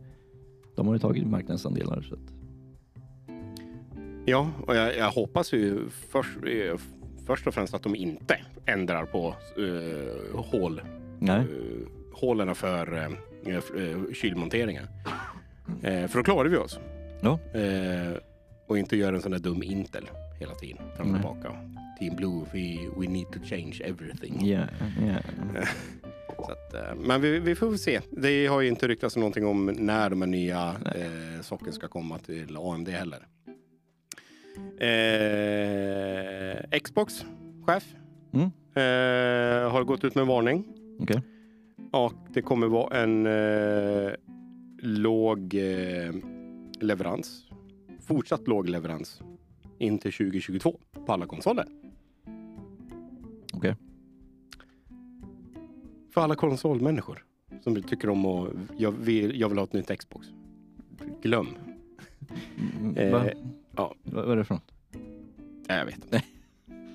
[0.75, 2.01] de har ju tagit marknadsandelar.
[2.01, 2.35] Så att,
[4.27, 6.77] Ja, och jag, jag hoppas ju först, eh,
[7.25, 10.81] först och främst att de inte ändrar på eh, hål,
[11.19, 14.83] nej, eh, hålen för eh, eh, kylmonteringen.
[15.83, 16.79] Eh, för då klarar vi oss.
[17.21, 17.39] Ja.
[17.59, 18.17] Eh,
[18.67, 20.09] och inte göra en sån där dum Intel
[20.39, 20.77] hela tiden.
[20.97, 21.55] Fram och tillbaka.
[21.99, 24.47] Team Blue, we, we need to change everything.
[24.47, 24.59] ja,
[25.07, 25.17] ja.
[26.35, 28.01] Så att, eh, men vi, vi får se.
[28.11, 32.17] Det har ju inte ryktats någonting om när de här nya eh, socken ska komma
[32.19, 33.19] till AMD heller.
[35.05, 37.25] Eh, Xbox
[37.65, 37.83] chef
[38.33, 38.45] Mm.
[38.75, 40.65] eh, har gått ut med varning.
[40.99, 41.21] Okej.
[41.91, 44.11] Och det kommer vara en eh,
[44.79, 46.13] låg eh,
[46.79, 47.45] leverans.
[48.07, 49.21] Fortsatt låg leverans
[49.77, 51.65] in till 2022 på alla konsoler.
[53.53, 53.75] Okej.
[56.13, 57.23] För alla konsolmänniskor
[57.63, 60.27] som tycker om att jag vill, jag vill ha ett nytt Xbox.
[61.21, 61.47] Glöm.
[62.79, 63.25] Mm, Eh, Va?
[63.75, 63.95] ja.
[64.03, 64.71] Va- Vad är det något?
[65.67, 66.23] Nej, jag vet inte.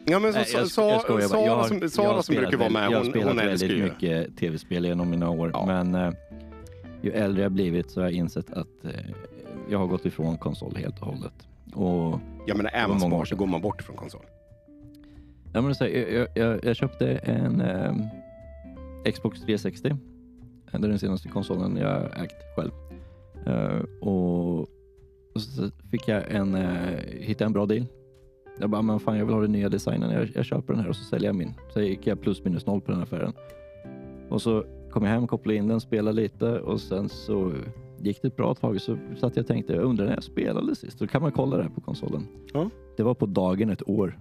[0.04, 1.28] Ja, men så, Nej, jag, Sa- jag skojar.
[1.28, 3.04] Sara, Jag har- som, jag har Sara som spelat brukar vara med, väldigt- Jag har
[3.04, 4.08] hon, spelat hon älskar väldigt ju.
[4.22, 5.50] mycket tv-spel genom mina år.
[5.54, 5.66] Ja.
[5.66, 6.12] Men eh,
[7.02, 8.90] ju äldre jag blivit så har jag insett att eh,
[9.70, 11.48] jag har gått ifrån konsol helt och hållet.
[11.74, 14.26] Och Ja, men är man smart så går man bort från konsol.
[15.52, 19.96] Ja, men så, här, jag, jag, jag köpte en eh, Xbox 360.
[20.72, 22.70] Det är den senaste konsolen jag ägt själv.
[23.46, 24.60] Eh, och,
[25.34, 27.86] och så fick jag en, eh, hittade en bra deal.
[28.60, 30.10] Jag bara, men fan jag vill ha den nya designen.
[30.10, 31.54] Jag, jag köper den här och så säljer jag min.
[31.72, 33.32] Så gick jag plus minus noll på den affären.
[34.28, 37.52] Och så kom jag hem, kopplade in den, spelade lite och sen så
[38.00, 40.76] gick det ett bra tag så satt jag och tänkte, jag undrar när jag spelade
[40.76, 40.98] sist.
[40.98, 42.26] Då kan man kolla det här på konsolen.
[42.52, 42.70] Ja.
[42.96, 44.18] Det var på dagen ett år.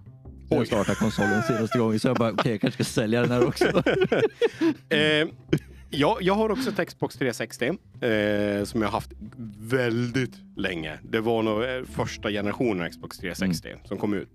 [0.49, 0.57] Oj.
[0.57, 3.47] jag startade konsolen senaste gången så jag bara, okej jag kanske ska sälja den här
[3.47, 3.65] också.
[4.89, 5.27] Eh,
[5.89, 9.11] ja, jag har också ett Xbox 360 eh, som jag haft
[9.59, 10.99] väldigt länge.
[11.03, 14.29] Det var nog eh, första generationen Xbox 360 som kom ut.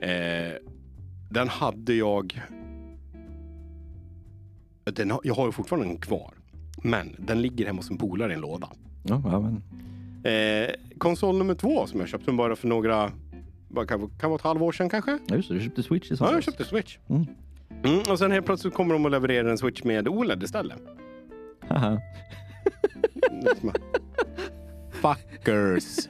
[0.00, 0.52] Eh,
[1.30, 2.42] den hade jag...
[4.84, 6.34] Den jag har ju fortfarande den kvar.
[6.84, 8.68] Men den ligger hemma hos en polare i en låda.
[9.02, 9.62] ja, ja, men,
[10.32, 13.12] Eh, konsol nummer två som jag köpte bara för några...
[13.68, 15.18] Vad kan, kan vara ett halvår sedan kanske?
[15.26, 16.32] ja, just det, du köpte Switch i Ja, somras.
[16.34, 16.98] jag köpte Switch.
[17.08, 17.26] Mm.
[17.84, 20.78] Mm, och sen helt plötsligt kommer de att leverera en Switch med OLED istället.
[21.68, 22.00] Haha.
[24.90, 26.08] Fuckers.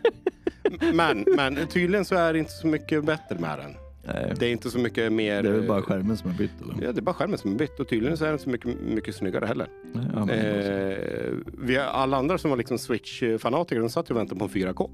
[0.94, 3.74] Men, men tydligen så är det inte så mycket bättre med den.
[4.06, 5.42] Nej, Det är inte så mycket mer...
[5.42, 6.86] det är väl bara skärmen som är bytt eller?
[6.86, 8.50] Ja, det är bara skärmen som är bytt och tydligen så är den inte så
[8.50, 9.66] mycket, mycket snyggare heller.
[10.14, 14.50] Ja, Eh, vi, alla andra som var liksom Switch-fanatiker, de satt och väntade på en
[14.50, 14.90] 4K.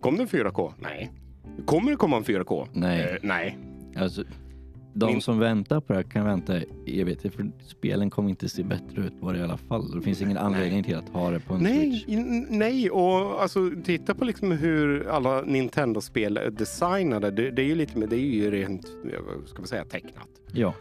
[0.00, 0.72] Kom det en 4K?
[0.78, 1.12] Nej.
[1.66, 2.66] Kommer det komma en 4K?
[2.72, 3.00] Nej.
[3.00, 3.58] Eh, nej.
[3.96, 4.24] Alltså,
[4.94, 6.54] de Min- som väntar på det här kan vänta
[6.86, 7.22] evigt.
[7.34, 9.90] För spelen kommer inte se bättre ut på det i alla fall.
[9.90, 12.04] Det finns ingen anledning till att ha det på en Nej, Switch.
[12.50, 17.30] nej, och alltså titta på liksom hur alla Nintendo-spel är designade.
[17.30, 18.86] Det, det är ju lite, det är ju rent,
[19.46, 20.28] ska man säga, tecknat.
[20.52, 20.74] Ja,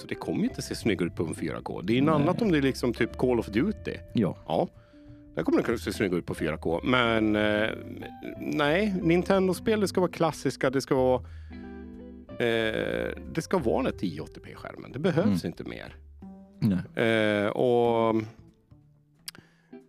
[0.00, 1.82] Så det kommer ju inte se snyggare ut på en 4K.
[1.82, 3.94] Det är ju något annat om det är liksom typ Call of Duty.
[4.12, 4.36] ja.
[4.46, 4.68] Ja,
[5.34, 6.80] där kommer det kunna se snyggare ut på 4K.
[6.84, 7.68] Men eh,
[8.40, 10.70] nej, Nintendo-spel det ska vara klassiska.
[10.70, 11.22] Det ska vara
[12.42, 14.92] eh, det ska vara den här 1080p-skärmen.
[14.92, 15.46] Det behövs Mm.
[15.46, 15.96] inte mer.
[16.60, 17.06] Nej.
[17.06, 18.14] Eh, och...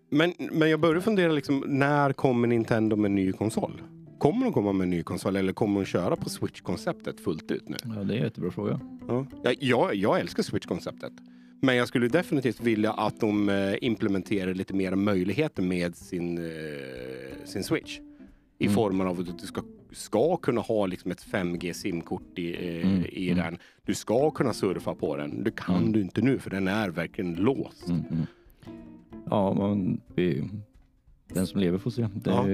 [0.10, 3.82] men, men jag börjar fundera, liksom, när kommer Nintendo med en ny konsol?
[4.18, 7.70] Kommer de komma med en ny konsol eller kommer de köra på Switch-konceptet fullt ut
[7.70, 7.78] nu?
[7.84, 8.80] Ja, det är en jättebra fråga.
[9.08, 9.26] Ja.
[9.44, 11.12] Jag, jag, jag älskar Switch-konceptet.
[11.62, 17.46] Men jag skulle definitivt vilja att de eh, implementerar lite mer möjligheter med sin, eh,
[17.46, 18.00] sin Switch.
[18.60, 18.76] I Mm.
[18.76, 19.62] formen av att du ska,
[19.94, 23.44] ska kunna ha liksom ett 5G simkort i, eh, Mm, i mm.
[23.46, 23.58] den.
[23.86, 25.44] Du ska kunna surfa på den.
[25.44, 25.92] Det kan Mm.
[25.92, 27.88] du inte nu för den är verkligen låst.
[27.90, 28.26] Mm, mm.
[29.30, 30.50] Ja, man, vi,
[31.34, 32.08] den som lever får se.
[32.16, 32.46] Det Ja.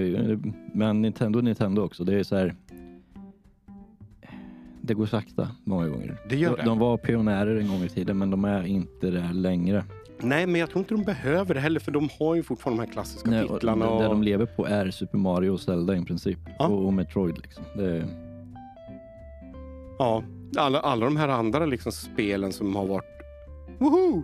[0.74, 2.04] men Nintendo Nintendo också.
[2.04, 2.56] Det är så här.
[4.82, 6.18] Det går sakta många gånger.
[6.30, 6.66] Det gör de, det.
[6.70, 9.84] de var pionjärer en gång i tiden, men de är inte där längre.
[10.22, 12.88] Nej, men jag tror inte de behöver det heller för de har ju fortfarande de
[12.88, 13.90] här klassiska Nej, titlarna.
[13.90, 14.02] Och...
[14.02, 16.40] det de lever på är Super Mario och Zelda i princip.
[16.60, 16.68] Ja.
[16.68, 17.64] Och, Metroid liksom.
[17.76, 18.08] Det,
[20.00, 20.24] Ja,
[20.58, 23.22] alla, alla de här andra liksom spelen som har varit
[23.78, 24.24] woho!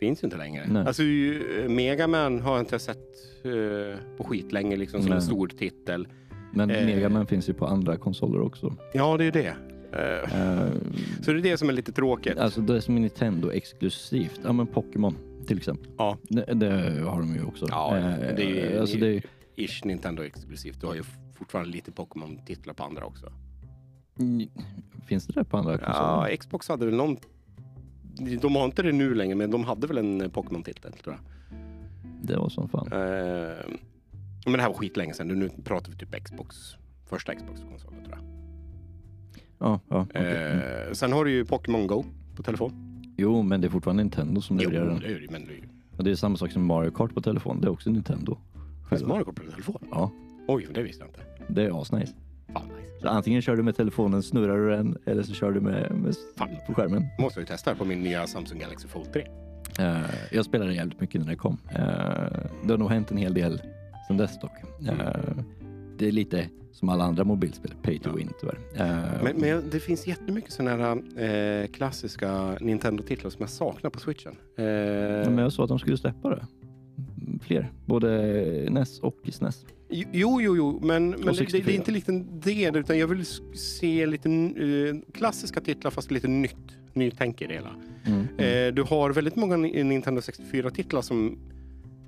[0.00, 0.66] Finns ju inte längre.
[0.68, 0.86] Nej.
[0.86, 2.98] Alltså ju, Mega Man har jag inte sett
[3.44, 5.16] eh, på skit länge liksom som Nej.
[5.16, 6.08] en stor titel.
[6.52, 6.86] men Eh.
[6.86, 8.76] Mega Man finns ju på andra konsoler också.
[8.92, 9.54] Ja, det är det.
[9.98, 10.70] Eh,
[11.22, 12.38] så det är det som är lite tråkigt.
[12.38, 14.40] alltså det som är Nintendo exklusivt.
[14.44, 15.90] Ja men Pokémon till exempel.
[15.98, 16.18] Ja.
[16.22, 17.66] Det, det har de ju också.
[17.68, 18.04] Ja, Eh,
[18.36, 19.22] det är ju- alltså det,
[19.56, 20.80] Ish Nintendo exklusivt.
[20.80, 21.02] Du har ju
[21.34, 23.32] fortfarande lite Pokémon-titlar på andra också.
[24.18, 24.48] Mm,
[25.06, 26.36] Finns det det på andra Ja, konsoler?
[26.36, 27.16] Xbox hade väl någon...
[28.40, 31.58] De har inte det nu längre, men de hade väl en Pokémon-titel tror jag.
[32.22, 32.86] Det var som fan.
[32.92, 32.98] Eh,
[34.46, 35.28] men det här var skitlänge sedan.
[35.28, 36.56] Nu pratar vi typ Xbox.
[37.06, 38.43] Första Xbox-konsolen tror jag.
[39.64, 40.06] Ja, ja.
[40.14, 40.58] Mm.
[40.88, 42.04] Eh, sen har du ju Pokémon Go
[42.36, 42.72] på telefon.
[43.16, 45.02] Jo, men det är fortfarande Nintendo som Jo, levererar den.
[45.04, 45.62] är det, men det är ju...
[45.96, 47.60] Och det är samma sak som Mario Kart på telefon.
[47.60, 48.38] Det är också Nintendo.
[48.90, 49.78] Finns Mario Kart på telefon?
[49.90, 50.10] Ja,
[50.48, 51.52] Oj, det visste jag inte.
[51.52, 52.12] det är asnice.
[52.52, 53.00] Fan, nice.
[53.02, 56.14] Så antingen kör du med telefonen, snurrar du den, eller så kör du med, med
[56.36, 56.48] Fan.
[56.66, 57.04] på skärmen.
[57.18, 59.26] Måste jag ju testa på min nya Samsung Galaxy Fold 3.
[59.78, 59.96] Eh,
[60.32, 61.58] jag spelade jävligt mycket när det kom.
[61.70, 61.76] Eh,
[62.64, 63.62] det har nog hänt en hel del
[64.08, 64.52] sedan dess dock.
[64.88, 64.94] Eh,
[66.04, 68.16] det är lite som alla andra mobilspel, pay to Ja.
[68.16, 68.58] win tyvärr.
[68.74, 70.76] Eh, Men, men det finns jättemycket sådana
[71.16, 74.32] här eh, klassiska Nintendo-titlar som jag saknar på switchen.
[74.56, 74.64] Eh,
[75.30, 76.46] men jag sa att de skulle släppa det.
[77.40, 78.08] Fler, både
[78.70, 79.64] NES och SNES.
[79.88, 81.70] Jo, jo, jo, men, men det, det 64.
[81.72, 86.56] är inte lite det, utan jag vill se lite eh, klassiska titlar fast lite nytt.
[86.92, 87.74] Nytänk i det hela.
[88.06, 88.20] Mm.
[88.38, 91.38] Eh, du har väldigt många Ni- Nintendo 64-titlar som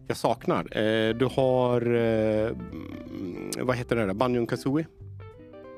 [0.06, 0.78] jag saknar.
[0.78, 4.86] Eh, du har, eh, mm, vad heter det där, Banjo Kazooie.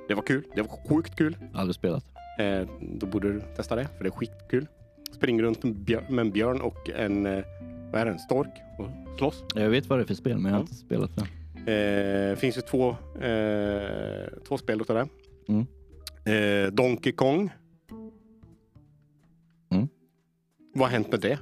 [0.09, 1.37] Det var kul, det var sjukt kul.
[1.55, 2.05] Aldrig spelat.
[2.39, 4.67] Eh, då borde du testa det, för det är skitkul.
[5.13, 5.63] Springer runt
[6.09, 7.23] med en björn, och en,
[7.93, 9.45] vad är det, en stork och slåss.
[9.55, 10.61] Jag vet vad det är för spel, men jag har Ja.
[10.61, 12.31] inte spelat det.
[12.31, 12.89] Eh, finns ju två,
[13.21, 15.09] eh, två spel utav det.
[15.53, 15.67] Mm.
[16.67, 17.51] Eh, Donkey Kong.
[19.71, 19.89] Mm.
[20.75, 21.39] Vad har hänt med det?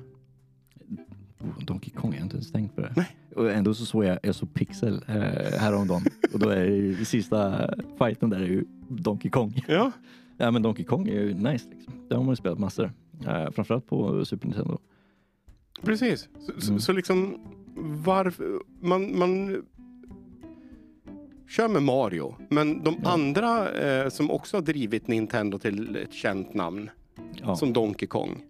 [1.41, 2.93] Oh, Donkey Kong, jag har inte ens tänkt på det.
[2.97, 3.17] Nej.
[3.35, 5.15] Och ändå så såg jag, jag såg Pixel eh,
[5.61, 6.03] häromdagen.
[6.33, 9.65] och då är ju, sista fighten där är ju Donkey Kong.
[9.69, 9.93] Ja,
[10.39, 11.93] Ja men Donkey Kong är ju nice liksom.
[12.09, 12.93] Det har man ju spelat massor.
[13.27, 14.79] Eh, framförallt på Super Nintendo.
[15.83, 16.29] precis.
[16.47, 16.81] Så, så, Mm.
[16.81, 17.39] så liksom
[18.05, 18.61] varför...
[18.81, 19.63] Man, man
[21.49, 23.11] kör med Mario, men de Ja.
[23.11, 26.91] andra eh, som också har drivit Nintendo till ett känt namn,
[27.43, 27.57] Ja.
[27.57, 28.43] som Donkey Kong.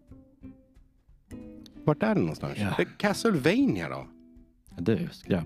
[1.86, 2.58] Vart är det någonstans?
[2.58, 2.66] Ja.
[2.78, 4.06] Eh, Castlevania då?
[4.78, 5.44] Det är ju skräp.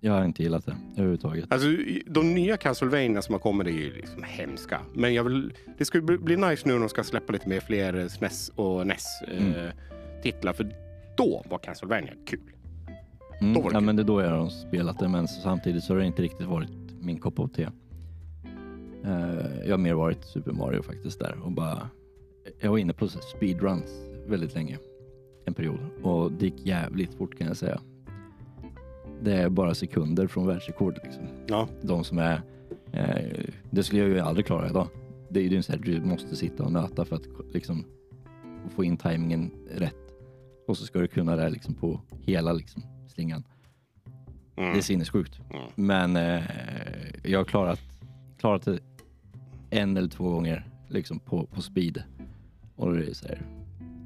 [0.00, 1.52] Jag har inte gillat det överhuvudtaget.
[1.52, 1.68] Alltså,
[2.06, 4.80] de nya Castlevania som har kommit är ju liksom hemska.
[4.94, 7.60] Men jag vill, det skulle bli, bli nice nu när de ska släppa lite mer
[7.60, 9.70] fler SNES och NES eh, Mm.
[10.22, 10.52] titlar.
[10.52, 10.74] För
[11.16, 12.40] då var Castlevania kul.
[13.40, 13.54] Mm.
[13.54, 13.86] då var det Ja kul.
[13.86, 16.46] men det är då jag har spelat det men samtidigt så har det inte riktigt
[16.46, 17.62] varit min kopp av te.
[19.04, 21.88] Eh, jag har mer varit Super Mario faktiskt där och bara
[22.60, 23.90] Jag var inne på speedruns
[24.26, 24.78] väldigt länge.
[25.44, 27.80] En period och det gick jävligt fort kan jag säga.
[29.22, 31.22] Det är bara sekunder från världsrekord liksom.
[31.46, 31.68] Ja.
[31.82, 32.42] De som är
[32.92, 34.88] eh, Det skulle jag ju aldrig klara idag.
[35.30, 37.84] Det är ju så här du måste sitta och nöta för att liksom
[38.68, 39.94] få in tajmingen rätt.
[40.66, 43.44] Och så ska du kunna det liksom på hela liksom slingan.
[44.56, 44.72] Mm.
[44.72, 45.40] Det är sinnessjukt.
[45.50, 45.62] Mm.
[45.74, 46.42] Men eh,
[47.24, 47.80] jag har klarat,
[48.38, 48.78] klarat det
[49.70, 52.02] en eller två gånger liksom på, på speed.
[52.76, 53.42] Och det är så här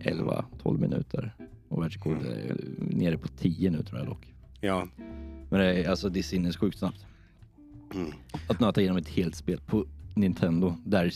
[0.00, 1.34] 11-12 minuter.
[1.68, 4.34] Och världsrekordet är nere på 10 nu tror jag dock.
[4.60, 4.88] Ja.
[5.50, 7.06] Men det är, alltså, det är sinnessjukt snabbt.
[7.94, 8.10] Mm.
[8.48, 11.12] Att nöta igenom ett helt spel på Nintendo där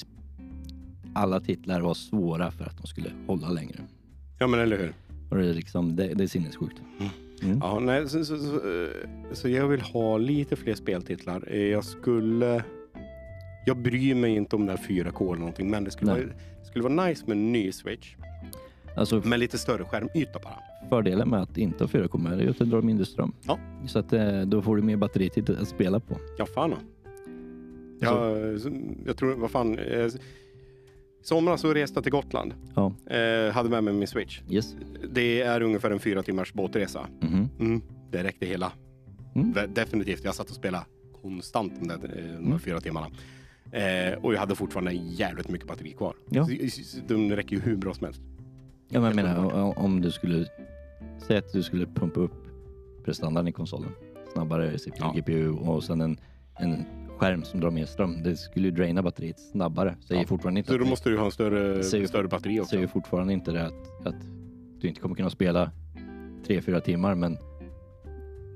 [1.15, 3.81] alla titlar var svåra för att de skulle hålla längre.
[4.39, 4.93] ja, men eller hur.
[5.31, 6.83] Och det är, liksom, det, det är sinnessjukt.
[7.43, 7.59] Mm.
[7.63, 8.61] Ja, nej, så, så, så,
[9.33, 11.45] så jag vill ha lite fler speltitlar.
[11.49, 12.65] Eh, Jag skulle...
[13.67, 16.25] Jag bryr mig inte om det här 4K eller någonting, men det skulle, Nej.
[16.25, 18.15] vara, det skulle vara nice med en ny Switch.
[19.01, 20.59] Alltså Med lite större skärmyta bara.
[20.89, 23.33] fördelen med att inte ha 4K är ju att det drar mindre ström.
[23.43, 23.59] Ja.
[23.87, 26.17] Så att eh, då får du mer batteritid att spela på.
[26.39, 26.75] Ja, fan.
[28.01, 28.37] Ja,
[29.07, 29.79] jag tror, vad fan.
[29.79, 30.07] eh,
[31.23, 32.55] somras så reste jag till Gotland.
[32.75, 34.41] Ja, Eh, hade med mig min switch.
[34.51, 34.77] yes.
[35.13, 37.07] Det är ungefär en fyra timmars båtresa.
[37.21, 37.49] Mhm.
[37.61, 38.73] Mm, det räckte hela.
[39.35, 39.55] Mm.
[39.75, 40.25] Definitivt.
[40.25, 40.85] Jag satt och spelade
[41.23, 42.59] konstant de, där, eh, de Mm.
[42.59, 43.07] fyra timmarna.
[43.73, 46.15] Eh, och jag hade fortfarande jävligt mycket batteri kvar.
[46.31, 46.47] Ja.
[46.71, 48.21] Så- De räcker ju hur bra som helst.
[48.93, 50.47] Ja, men jag menar om du skulle
[51.27, 52.33] säga att du skulle pumpa upp
[53.05, 53.91] prestandan i konsolen
[54.33, 55.13] snabbare CPU, Ja.
[55.17, 56.17] GPU och sen en,
[56.59, 56.85] en
[57.19, 58.23] skärm som drar mer ström.
[58.23, 59.97] Det skulle ju draina batteriet snabbare.
[60.09, 60.27] Säger Ja.
[60.27, 62.71] fortfarande inte Så då måste du ha en större, Säger- större batteri också.
[62.71, 64.15] säger fortfarande inte det att, att
[64.81, 65.71] du inte kommer kunna spela
[66.47, 67.39] tre fyra timmar men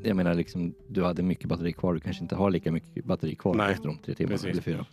[0.05, 1.95] jag menar liksom du hade mycket batteri kvar.
[1.95, 4.87] Du kanske inte har lika mycket batteri kvar Nej, efter de tre timmarna eller fyra.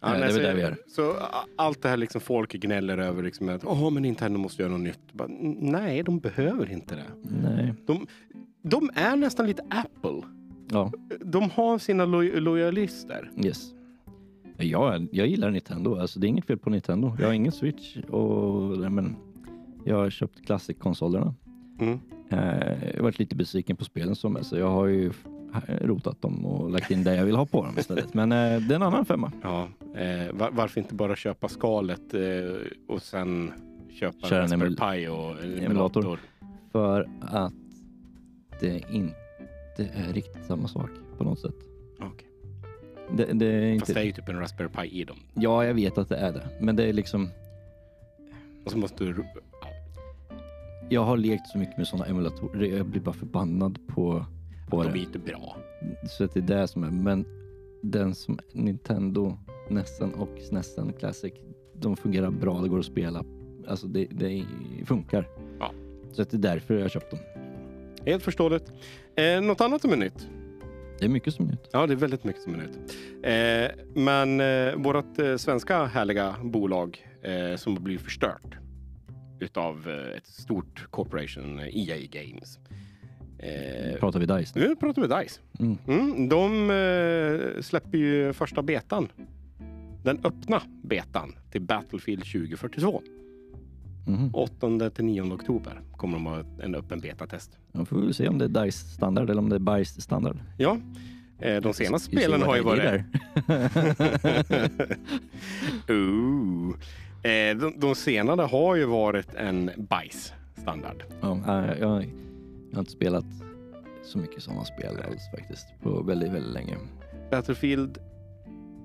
[0.00, 0.76] Ja, nej, det är väl där vi är.
[0.86, 1.14] så
[1.56, 4.80] allt det här liksom folk gnäller över liksom att Åh, men Nintendo måste göra något
[4.80, 5.12] nytt.
[5.12, 7.04] Bara, "N- nej, de behöver inte det.
[7.42, 7.74] Nej.
[7.86, 8.06] De,
[8.62, 10.22] de är nästan lite Apple.
[10.70, 13.30] Ja, De har sina lo- lojalister.
[13.44, 13.72] yes.
[14.58, 15.98] Jag, jag gillar Nintendo.
[15.98, 17.16] Alltså, det är inget fel på Nintendo.
[17.20, 19.16] Jag har ingen Switch och men,
[19.84, 21.34] jag har köpt Classic-konsolerna.
[21.80, 21.98] Mm.
[22.30, 22.38] Eh,
[22.88, 25.12] Jag har varit lite besviken på spelen som är, så jag har ju
[25.68, 28.14] rotat dem och lagt in det jag vill ha på dem istället.
[28.14, 29.32] Men eh, det är en annan femma.
[29.42, 32.20] Ja, eh, var, varför inte bara köpa skalet eh,
[32.88, 33.52] och sen
[33.90, 35.64] köpa Köra en Raspberry Pi och emulator.
[35.64, 36.20] emulator?
[36.72, 37.52] För att
[38.60, 41.54] det inte är riktigt samma sak på något sätt.
[42.00, 42.28] Okej.
[43.10, 44.00] Det, det är Fast det inte...
[44.00, 45.16] är ju typ en Raspberry Pi i dem.
[45.34, 46.48] Ja, jag vet att det är det.
[46.60, 47.30] Men det är liksom...
[48.64, 49.24] Och så måste du...
[49.62, 49.68] Ja.
[50.88, 52.76] Jag har lekt så mycket med sådana emulatorer.
[52.76, 54.24] Jag blir bara förbannad på,
[54.66, 54.98] på De är det.
[54.98, 55.56] inte bra.
[56.08, 56.90] Så att det är det som är.
[56.90, 57.24] Men
[57.82, 59.38] den som Nintendo,
[59.70, 61.32] Nessen och Snessen Classic,
[61.74, 62.60] de fungerar bra.
[62.60, 63.24] Det går att spela.
[63.68, 64.44] Alltså det, det
[64.86, 65.28] funkar.
[65.60, 65.72] Ja.
[66.12, 67.20] Så att det är därför jag har köpt dem.
[68.06, 68.72] Helt förståeligt.
[69.16, 70.28] Eh, något annat som är nytt?
[70.98, 71.68] Det är mycket som är nytt.
[71.72, 72.96] Ja, det är väldigt mycket som är nytt.
[73.22, 78.56] Eh, men eh, vårt eh, svenska härliga bolag eh, som har blivit förstört
[79.40, 82.58] utav eh, ett stort corporation, eh, EA Games.
[83.38, 84.58] Eh, Pratar vi DICE?
[84.60, 85.40] nu pratar vi DICE.
[85.58, 85.78] Mm.
[85.88, 89.08] Mm, de eh, släpper ju första betan.
[90.04, 93.02] Den öppna betan till Battlefield 2042.
[94.06, 94.30] Mhm.
[94.34, 97.58] 8 till 9 oktober kommer de ha en öppen betatest.
[97.72, 100.36] Då får vi se om det är DICE standard eller om det är BICE standard.
[100.58, 100.78] Ja,
[101.40, 102.80] eh, de senaste spelen har ju varit...
[102.82, 103.04] there?
[105.94, 106.74] Ooh.
[107.22, 111.02] Eh, de, de senare har ju varit en bajs standard.
[111.20, 112.04] ja, jag, jag,
[112.76, 113.24] jag har inte spelat
[114.02, 116.76] så mycket sådana spel alls faktiskt på väldigt, väldigt länge.
[117.30, 117.98] Battlefield,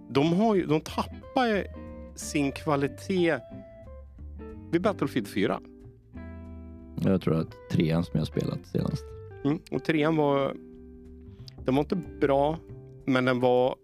[0.09, 1.65] de, har ju, de tappar
[2.15, 3.39] sin kvalitet
[4.71, 5.59] vid Battlefield 4.
[7.03, 9.03] Jag tror att trean som jag spelat senast.
[9.43, 9.59] Mm.
[9.71, 10.55] Och trean var...
[11.65, 12.57] Den var inte bra,
[13.05, 13.75] men den var...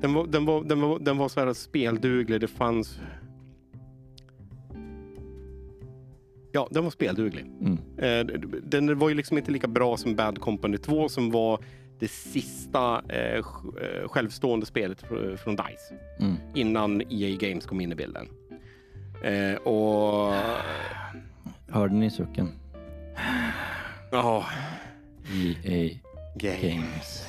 [0.00, 2.40] Den var, den var, den var, den var så här spelduglig.
[2.40, 3.00] Det fanns...
[6.54, 7.44] Ja, den var spelduglig.
[7.60, 7.78] Mm.
[7.98, 11.60] Eh, Den var ju liksom inte lika bra som Bad Company 2 som var
[11.98, 13.42] det sista eh, eh,
[14.08, 16.34] självstående spelet fr- från DICE Mm.
[16.54, 18.28] innan EA Games kom in i bilden.
[19.22, 20.34] Eh, och...
[21.68, 22.48] Hörde ni sucken?
[24.12, 24.44] Ja,
[25.64, 25.90] EA
[26.36, 26.62] Games.
[26.62, 27.26] Games.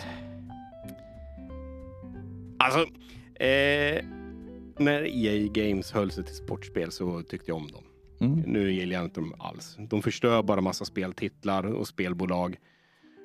[2.60, 2.80] Alltså,
[3.44, 4.06] eh,
[4.80, 7.84] när EA Games höll sig till sportspel så tyckte jag om dem.
[8.20, 8.40] Mm.
[8.40, 9.78] Nu gillar jag inte dem alls.
[9.90, 12.56] De förstör bara massa speltitlar och spelbolag.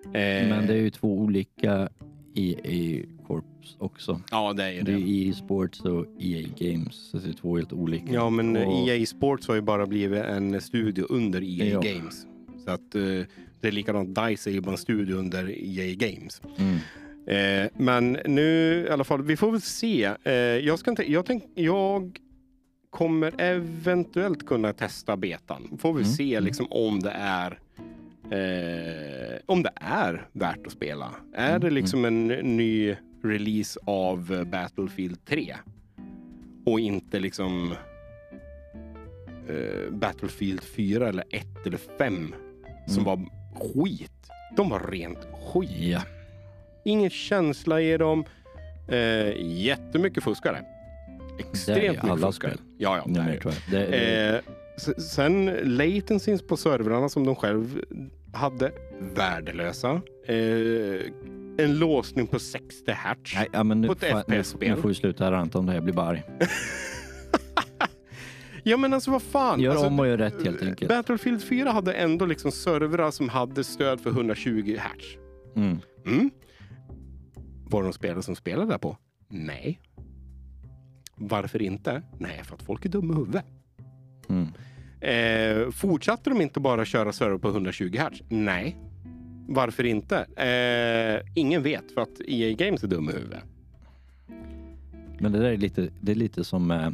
[0.05, 1.88] Eh, Men det är ju två olika
[2.35, 4.20] EA Corps också.
[4.31, 5.11] Ja, det är ju Det är det.
[5.11, 6.94] EA Sports och EA Games.
[7.11, 8.12] Så det är två helt olika.
[8.12, 11.81] Ja, men Och- EA Sports har ju bara blivit en studio under EA Ja.
[11.81, 12.26] Games.
[12.64, 13.03] Så att eh,
[13.61, 14.09] det är likadant.
[14.14, 16.43] DICE är ju bara en studio under EA Games.
[16.59, 16.76] Mm.
[17.26, 20.11] Eh, men nu i alla fall, vi får väl se.
[20.24, 22.18] Eh, jag, ska inte, jag, tänk, jag
[22.91, 25.78] kommer eventuellt kunna testa betan.
[25.80, 26.45] Får vi Mm, se mm.
[26.45, 27.59] liksom om det är
[28.30, 31.11] eh, om det är värt att spela.
[31.34, 35.57] Är Mm, det liksom en ny release av eh, Battlefield 3?
[36.66, 37.74] Och inte liksom
[39.49, 42.34] eh, Battlefield 4 eller 1 eller 5
[42.86, 43.05] som Mm.
[43.05, 43.28] var
[43.61, 44.12] skit.
[44.57, 45.70] De var rent skit.
[45.80, 46.03] Ja.
[46.84, 48.24] Ingen känsla i dem.
[48.88, 50.64] Eh, jättemycket fuskare.
[51.41, 52.61] Extremt mycket spel.
[52.78, 53.05] Ja, ja.
[53.07, 53.86] Nej, är det.
[53.88, 54.41] Det, Eh,
[54.99, 57.84] sen latencys på servrarna som de själv
[58.32, 58.72] hade,
[59.14, 60.03] värdelösa.
[60.26, 60.36] Eh,
[61.59, 63.34] en låsning på 60 hertz.
[63.34, 64.70] nej, ja, men nu, på ett fan, nu, FPS-spel.
[64.70, 65.76] nu får vi sluta ranta om det här.
[65.76, 66.22] Jag blir arg.
[68.62, 69.61] Ja men alltså vad fan.
[69.61, 70.88] Gör alltså, om och gör rätt helt enkelt.
[70.88, 75.05] Battlefield 4 hade ändå liksom servrar som hade stöd för 120 Hz.
[75.57, 75.78] Mm.
[76.07, 76.30] Mm.
[77.70, 78.97] Var det någon spelare som spelade där på?
[79.28, 79.80] Nej.
[81.21, 82.03] Varför inte?
[82.18, 83.45] Nej, för att folk är dumma i huvudet.
[84.29, 84.49] Mm.
[85.01, 88.23] Eh, fortsatte de inte bara köra server på 120 Hz?
[88.29, 88.77] Nej.
[89.49, 90.16] Varför inte?
[90.18, 93.43] Eh, ingen vet för att EA Games är dumma i huvudet.
[95.18, 96.91] Men det där är lite, det är lite som eh,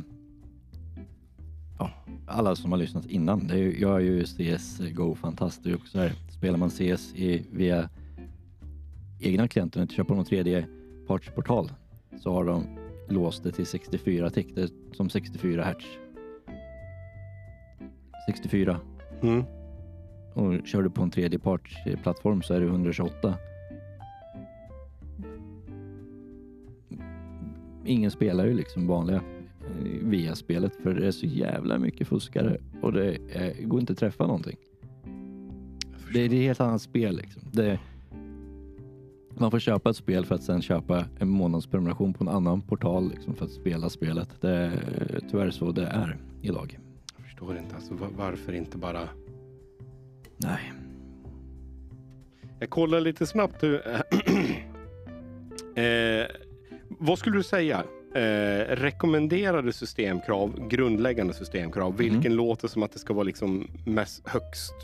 [1.78, 1.90] ja,
[2.26, 3.50] alla som har lyssnat innan.
[3.50, 5.60] Är, jag är ju CSGO-fantast
[5.94, 6.12] här.
[6.30, 7.88] Spelar man CS i, via
[9.20, 10.66] egna klienter, inte köper någon tredje
[11.06, 11.72] partsportal,
[12.22, 12.64] så har de
[13.08, 14.54] låst det till 64 tick.
[14.54, 15.86] Det är som 64 hertz.
[18.28, 18.80] 64.
[19.22, 19.44] Mm.
[20.34, 23.34] Och kör du på en tredjepartsplattform så är det 128.
[27.84, 32.58] Ingen spelar ju liksom vanliga eh, via spelet för det är så jävla mycket fuskare
[32.82, 34.56] och det är, går inte att träffa någonting.
[36.12, 37.42] Det är det är ett helt annat spel liksom.
[37.52, 37.80] Det,
[39.40, 43.10] man får köpa ett spel för att sen köpa en månadsprenumeration på en annan portal
[43.10, 44.28] liksom för att spela spelet.
[44.40, 46.78] Det är tyvärr så det är idag.
[47.16, 47.74] Jag förstår inte.
[47.76, 49.00] Alltså, va- varför inte bara...
[50.36, 50.72] Nej.
[52.60, 53.62] Jag kollar lite snabbt.
[53.62, 53.70] eh,
[56.88, 57.84] vad skulle du säga?
[58.14, 61.96] Eh, rekommenderade systemkrav, grundläggande systemkrav.
[61.96, 64.74] Vilken låter som att det ska vara liksom mest högst?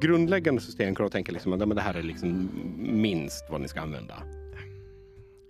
[0.00, 3.80] Grundläggande systemkrav tänker liksom att ja, men det här är liksom minst vad ni ska
[3.80, 4.14] använda.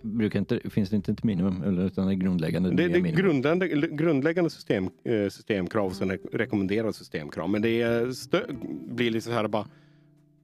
[0.01, 2.71] Brukar inte, finns det inte ett minimum eller utan det är grundläggande?
[2.71, 7.49] Det, är det grundläggande, grundläggande system, eh, systemkrav som är rekommenderade systemkrav.
[7.49, 8.55] Men det är stö-
[8.95, 9.67] blir lite så här bara,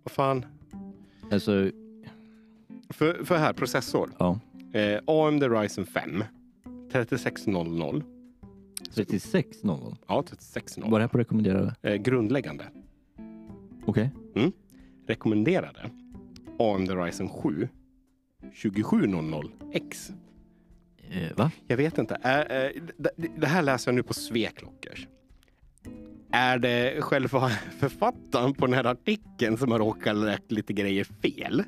[0.03, 0.45] vad fan.
[1.31, 1.71] Alltså,
[2.89, 4.09] För, för här, processor.
[4.19, 4.39] ja.
[4.73, 6.23] Eh, AMD Ryzen 5
[6.91, 8.01] 3600.
[8.93, 9.97] 3600.
[10.07, 10.91] Ja, 3600.
[10.91, 11.75] Var det här på rekommenderade?
[11.81, 12.63] Eh, grundläggande.
[13.85, 14.09] Okej.
[15.07, 15.89] Rekommenderade.
[16.59, 17.69] AMD Ryzen 7
[18.53, 20.11] 2700X.
[21.09, 21.51] Eh, va?
[21.67, 22.17] Jag vet inte.
[22.21, 25.07] Är, eh, det, det här läser jag nu på Sveklockers.
[26.31, 31.63] Är det själva författaren på den här artikeln som har råkat lägga lite grejer fel?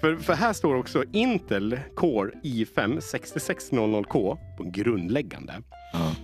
[0.00, 5.54] För, för här står också Intel Core i5 6600K på grundläggande.
[5.92, 6.14] Ja.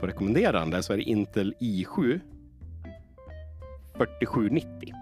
[0.00, 2.20] På rekommenderande så är det Intel i7
[3.98, 4.92] 4790.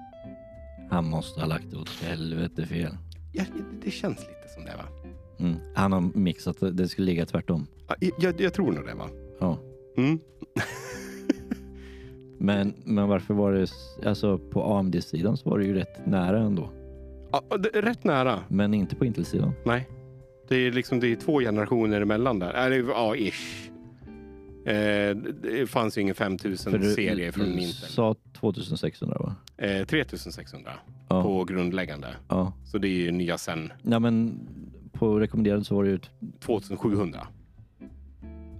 [0.90, 2.96] Han måste ha lagt åt helvete fel.
[3.32, 3.44] Ja,
[3.84, 4.84] det känns lite som det va?
[5.38, 5.56] Mm.
[5.74, 6.70] Han har mixat det.
[6.70, 7.66] Det skulle ligga tvärtom.
[7.88, 9.08] Ja, Jag, jag tror nog det va?
[9.40, 9.58] Ja.
[9.96, 10.18] Mm.
[12.38, 13.68] Men, men varför var det...
[14.08, 16.70] Alltså på AMD-sidan så var det ju rätt nära ändå.
[17.32, 18.40] Ja, det rätt nära.
[18.48, 19.52] Men inte på Intel-sidan.
[19.64, 19.88] Nej.
[20.48, 22.52] Det är liksom det är två generationer emellan där.
[22.54, 23.68] Eller ja, ish.
[24.66, 27.72] Eh, det fanns ju ingen 5000 För du, serie från du Intel.
[27.72, 29.34] sa 2600 va?
[29.56, 30.72] Eh, 3600
[31.08, 31.22] Ja.
[31.22, 32.16] på grundläggande.
[32.28, 32.52] ja.
[32.64, 34.40] Så det är ju nya sen Ja men
[34.92, 35.96] på rekommenderad så var det ju...
[35.96, 37.26] ett- 2700.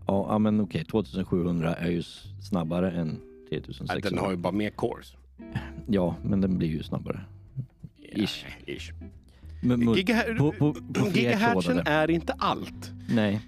[0.07, 0.85] Ja, ja men okej.
[0.85, 2.03] 2700 är ju
[2.51, 3.09] snabbare än
[3.51, 4.11] Nej, 3600.
[4.11, 5.15] den har ju bara mer cores.
[5.87, 7.21] Ja, men den blir ju snabbare.
[7.99, 8.47] Ish.
[8.67, 8.93] Ja, ish.
[9.63, 9.87] Men,
[10.39, 12.93] på, på, på gigahertzen är inte allt.
[13.11, 13.41] Nej.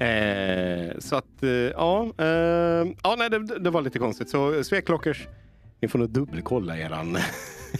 [0.00, 2.12] Eh, så att, eh, ja.
[2.18, 2.26] Eh,
[3.02, 4.28] ja nej, det, det var lite konstigt.
[4.30, 5.28] Så Sveklockers,
[5.80, 7.18] ni får nog dubbelkolla eran,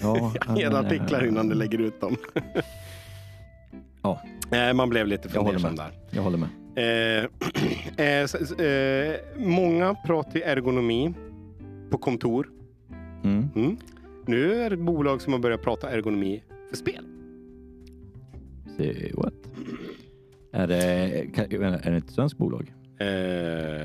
[0.00, 2.16] Ja, era men, artiklar eh, innan ni lägger ut dem.
[4.02, 4.20] Ja,
[4.52, 5.90] Eh, man blev lite fundersam där.
[6.10, 6.48] jag håller med.
[6.76, 7.24] Eh,
[8.06, 11.14] eh, eh, många pratar ergonomi
[11.90, 12.48] på kontor.
[13.24, 13.48] Mm.
[13.54, 13.76] Mm.
[14.26, 17.04] Nu är det ett bolag som har börjat prata ergonomi för spel.
[18.76, 19.34] Say what?
[20.52, 20.76] Är det,
[21.86, 22.74] är det ett svenskt bolag?
[22.98, 23.06] Är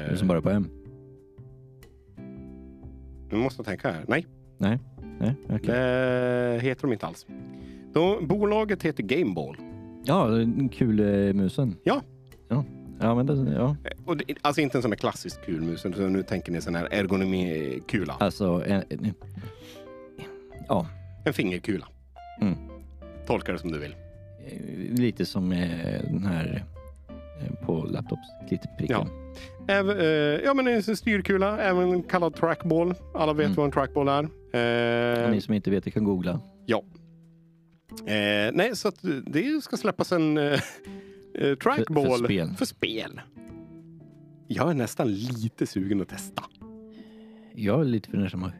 [0.05, 0.69] det Eh, som bara på M?
[3.31, 4.05] nu måste jag tänka här.
[4.07, 4.25] Nej,
[4.57, 4.79] Nej?
[5.19, 5.35] Nej?
[5.49, 5.59] Okej.
[5.67, 7.25] det heter de inte alls.
[7.93, 9.57] De, bolaget heter Gameball.
[10.05, 11.75] Ja, den kul eh, musen.
[11.83, 12.01] Ja.
[12.49, 12.65] Ja,
[12.99, 13.75] ja men det, ja.
[13.83, 16.75] Eh, Och det, alltså inte en sån här klassisk kulmus, utan nu tänker ni sån
[16.75, 18.13] här ergonomikula.
[18.19, 19.13] Alltså, en, en,
[20.67, 20.87] ja.
[21.25, 21.87] En fingerkula.
[22.41, 22.53] Mm.
[23.27, 23.95] Tolka det som du vill.
[24.45, 26.63] Eh, Lite som eh, den här
[27.41, 28.97] eh, på laptops, klittpricken.
[28.99, 29.07] Ja.
[29.67, 30.05] Även, eh,
[30.45, 32.93] ja, men en styrkula, även kallad trackball.
[33.13, 33.55] Alla vet Mm.
[33.55, 34.23] vad en trackball är.
[35.23, 36.39] Eh, ni som inte vet, kan googla.
[38.05, 38.91] eh, nej, så
[39.27, 40.39] det ska släppas en
[41.63, 42.49] trackball För- för spel.
[42.57, 43.21] för spel.
[44.47, 46.43] Jag är nästan lite sugen att testa.
[47.53, 48.51] Jag är lite fundersam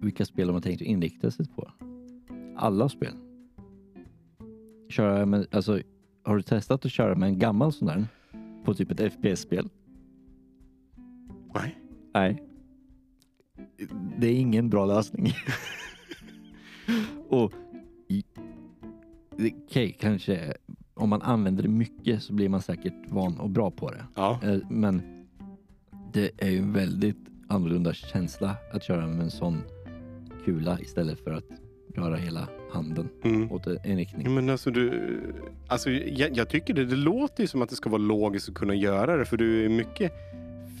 [0.00, 1.70] vilka spel de har tänkt att inrikta sig på.
[2.56, 3.12] Alla spel.
[4.92, 5.80] Köra med, alltså
[6.24, 8.06] har du testat att köra med en gammal sån där?
[8.64, 9.68] På typ ett FPS-spel?
[11.54, 11.78] Nej.
[12.14, 12.42] Nej.
[14.18, 15.32] Det är ingen bra lösning.
[17.28, 17.52] och
[19.66, 20.54] okej, kanske
[20.94, 24.04] om man använder det mycket så blir man säkert van och bra på det.
[24.14, 24.40] Ja.
[24.42, 25.02] Eh, Men
[26.12, 27.16] det är ju en väldigt
[27.48, 29.62] annorlunda känsla att köra med en sån
[30.44, 31.48] kula istället för att
[31.94, 33.52] röra hela handen Mm.
[33.52, 34.34] åt en riktning.
[34.34, 34.92] Men alltså du,
[35.68, 38.54] alltså jag, jag tycker det, det låter ju som att det ska vara logiskt att
[38.54, 40.12] kunna göra det för du är mycket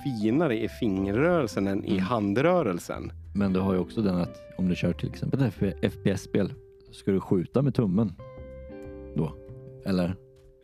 [0.04, 2.02] finare i fingerrörelsen än i Mm.
[2.04, 3.12] handrörelsen.
[3.34, 6.52] Men du har ju också den att om du kör till exempel ett FPS-spel,
[6.92, 8.12] ska du skjuta med tummen
[9.16, 9.32] då?
[9.86, 10.14] Eller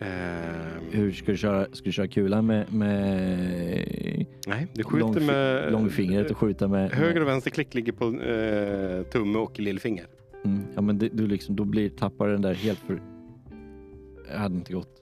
[0.01, 1.67] Ehm, hur ska du köra?
[1.73, 5.73] Ska du köra kulan med, med nej, du skjuter långfi- med...
[5.73, 6.91] långfingret och skjuta med...
[6.93, 10.07] Höger och vänster klick ligger på eh, tumme och lillfinger.
[10.45, 13.03] Mm, ja, men det, du liksom, då blir tappar den där helt för...
[14.29, 14.99] Det hade inte gått.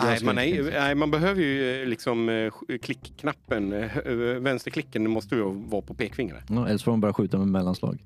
[0.00, 3.96] Nej man, inte nej, man behöver ju eh, liksom eh, klickknappen, eh,
[4.40, 6.44] vänsterklicken måste ju vara på pekfingret.
[6.48, 8.04] Ja, eller så får man bara skjuta med mellanslag.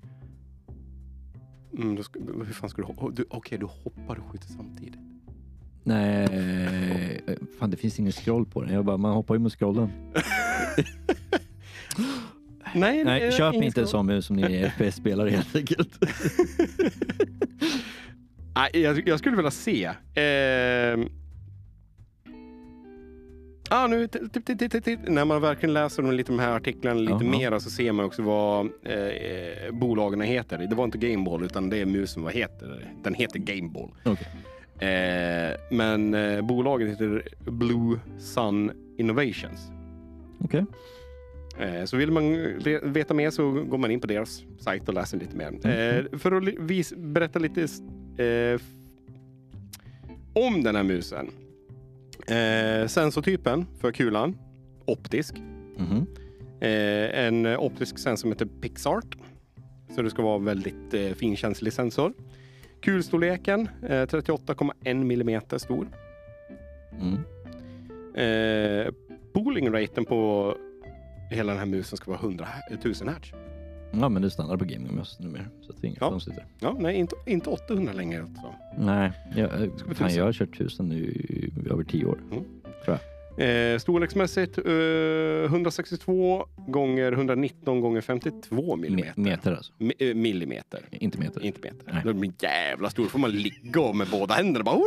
[1.79, 3.11] Mm, ska, hur fan ska du hoppa?
[3.11, 5.01] Du, Okej, du hoppar och skjuter samtidigt.
[5.83, 7.23] Nej,
[7.59, 8.75] fan det finns ingen scroll på den.
[8.75, 9.91] Jag bara, man hoppar ju med scrollen.
[12.75, 15.99] Nej, Nej, eh, köp inte sån mus som ni är FPS-spelare helt enkelt.
[18.55, 19.91] Nej, jag, jag skulle vilja se.
[20.15, 21.09] Ehm.
[23.71, 24.09] Ah, nu,
[25.07, 27.23] när man verkligen läser de, lite de här artiklarna lite Jaha.
[27.53, 30.59] mer så ser man också vad eh, eh, bolagen heter.
[30.59, 32.93] Det var inte Gameball utan det är musen vad heter.
[33.03, 33.91] Den heter Gameball.
[34.05, 34.29] Okej.
[34.89, 39.71] Eh, men eh, bolaget heter Blue Sun Innovations.
[40.45, 40.61] Okej.
[40.61, 40.67] Eh,
[41.87, 45.19] Så vill man re- veta mer så går man in på deras sajt och läser
[45.19, 45.47] lite mer.
[45.67, 47.61] Eh, För att vis, berätta lite
[48.25, 48.61] eh,
[50.33, 51.31] om den här musen.
[52.27, 54.39] Eh, sensortypen för kulan,
[54.85, 55.35] optisk.
[55.77, 56.07] Mhm.
[56.61, 59.17] Eh, en eh, optisk sensor som heter Pixart.
[59.95, 62.13] Så det ska vara väldigt eh, finkänslig sensor.
[62.81, 65.89] Kulstorleken eh, 38,1 millimeter stor.
[67.01, 67.15] Mm.
[68.15, 68.93] Eh,
[69.33, 70.55] pooling raten på
[71.31, 72.47] hela den här musen ska vara 100
[72.85, 73.33] 000 hertz.
[73.93, 75.45] Ja, men det är standard på gamingmöss numera.
[75.61, 76.11] Så det är inget Ja.
[76.11, 76.45] konstigt där.
[76.61, 78.23] Ja, nej, inte, inte 800 längre.
[78.23, 78.55] Alltså.
[78.79, 79.51] Nej, jag,
[79.87, 82.19] bli fan, jag har kört tusen nu i över tio år.
[83.39, 84.65] Eh, storleksmässigt eh,
[85.45, 89.21] 162 gånger 119 gånger 52 Me- millimeter.
[89.21, 91.45] meter alltså, Mi- eh, millimeter, inte meter.
[91.45, 91.93] inte meter.
[91.93, 92.03] Nej.
[92.05, 93.07] Det blir jävla stor.
[93.07, 94.79] får man ligga med båda händerna bara...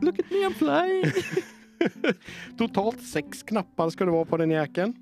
[0.00, 1.04] Look at me, I'm flying!
[2.58, 4.94] Totalt sex knappar ska det vara på den jäkeln.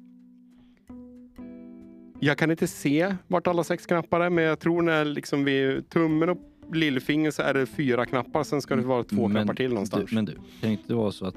[2.21, 5.89] Jag kan inte se vart alla sex knappar är, men jag tror när liksom vid
[5.89, 6.39] tummen och
[6.73, 8.45] lillfinger så är det fyra knappar.
[8.45, 10.11] Sen ska det vara två Men knappar till någonstans.
[10.11, 11.37] Du, men du, kan inte det vara så att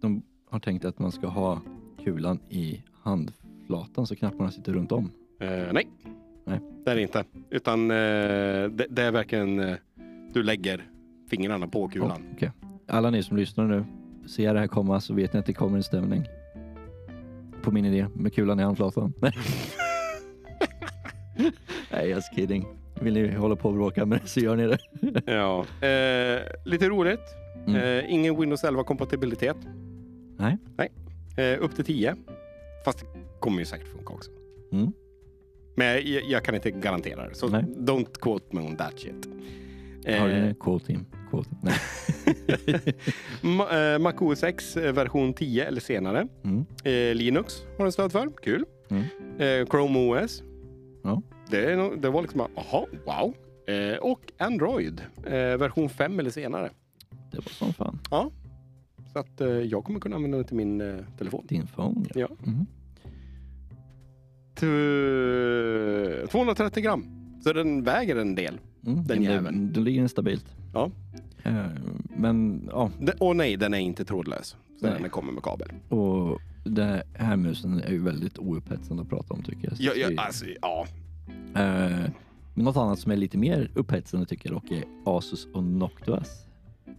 [0.00, 1.60] de har tänkt att man ska ha
[2.04, 5.10] kulan i handflatan så knapparna sitter runt om?
[5.40, 5.88] Eh, nej.
[6.44, 6.60] Nej.
[6.84, 7.24] det är det inte.
[7.50, 9.76] Utan eh, det, det är verkligen, eh,
[10.32, 10.90] du lägger
[11.30, 12.22] fingrarna på kulan.
[12.24, 12.50] Ja, okej.
[12.88, 13.84] Alla ni som lyssnar nu,
[14.28, 16.28] ser det här komma så vet ni att det kommer en stämning.
[17.62, 19.12] På min idé med kulan i handflatan.
[21.92, 22.66] Nej, just kidding.
[23.00, 24.78] Vill ni hålla på och bråka med det så gör ni det.
[25.32, 25.60] Ja.
[25.86, 27.20] Eh, lite roligt.
[27.66, 27.76] Mm.
[27.82, 29.56] Eh, ingen Windows 11-kompatibilitet.
[30.36, 30.58] Nej.
[30.76, 30.92] Nej.
[31.36, 32.14] Eh, upp till 10.
[32.84, 33.06] Fast det
[33.40, 34.30] kommer ju säkert funka också.
[34.72, 34.92] Mm.
[35.76, 37.34] Men jag, jag kan inte garantera det.
[37.34, 37.64] Så Nej.
[37.76, 39.28] don't quote me on that shit.
[40.20, 41.06] Har Eh, ni quote team?
[43.72, 46.28] Eh, Mac OS version 10 eller senare.
[46.44, 46.64] Mm.
[46.84, 48.28] Eh, Linux har den stöd för.
[48.42, 48.64] Kul.
[48.90, 49.02] Mm.
[49.38, 50.42] Eh, Chrome OS.
[51.04, 51.22] Ja.
[51.50, 53.34] Det, nog- det var liksom, bara, jaha, wow.
[53.76, 56.70] Eh, och Android eh, version 5 eller senare.
[57.32, 57.98] Det var som fan.
[59.12, 61.44] Så att eh, jag kommer kunna använda det till min eh, telefon.
[61.48, 62.28] Din phone Ja.
[62.46, 62.66] Mm.
[64.60, 67.06] T- 230 gram.
[67.44, 68.58] Så den väger en del.
[68.86, 69.04] Mm.
[69.06, 69.72] Den jäveln.
[69.72, 70.46] Då ligger den stabilt.
[70.74, 70.90] Ja.
[71.42, 71.66] Eh,
[72.16, 74.56] Men ja, Den, och nej, den är inte trådlös.
[74.80, 75.00] Så Nej.
[75.00, 75.68] den kommer med kabel.
[75.88, 79.76] och den här musen är ju väldigt oupphetsande att prata om tycker jag.
[79.76, 80.86] Så Ja, ja, alltså, ja.
[81.54, 82.10] Eh,
[82.54, 86.46] Men något annat som är lite mer upphetsande tycker jag dock är Asus och Noctuas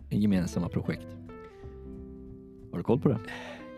[0.09, 1.07] gemensamma projekt.
[2.71, 3.19] Har du koll på det?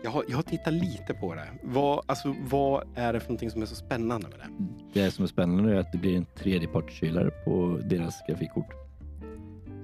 [0.02, 1.48] Jag, har, jag har tittat lite på det.
[1.62, 5.00] Vad, alltså, vad är det för någonting som är så spännande med det?
[5.00, 8.72] Det som är spännande är att det blir en tredjepartskylare på deras grafikkort.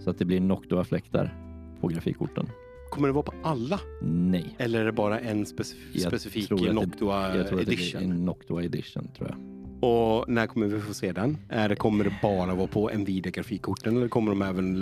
[0.04, 1.34] Så att det blir Noctua-fläktar
[1.80, 2.48] på grafikkorten.
[2.90, 3.80] Kommer det vara på alla?
[4.02, 4.54] Nej.
[4.58, 8.00] Eller är det bara en specif- Jag specifik Noctua Jag tror att det edition?
[8.00, 9.38] blir en Noctua edition tror jag.
[9.80, 11.38] Och när kommer vi få se den?
[11.48, 14.78] Är det, kommer det bara vara på Nvidia-grafikkorten eller kommer de även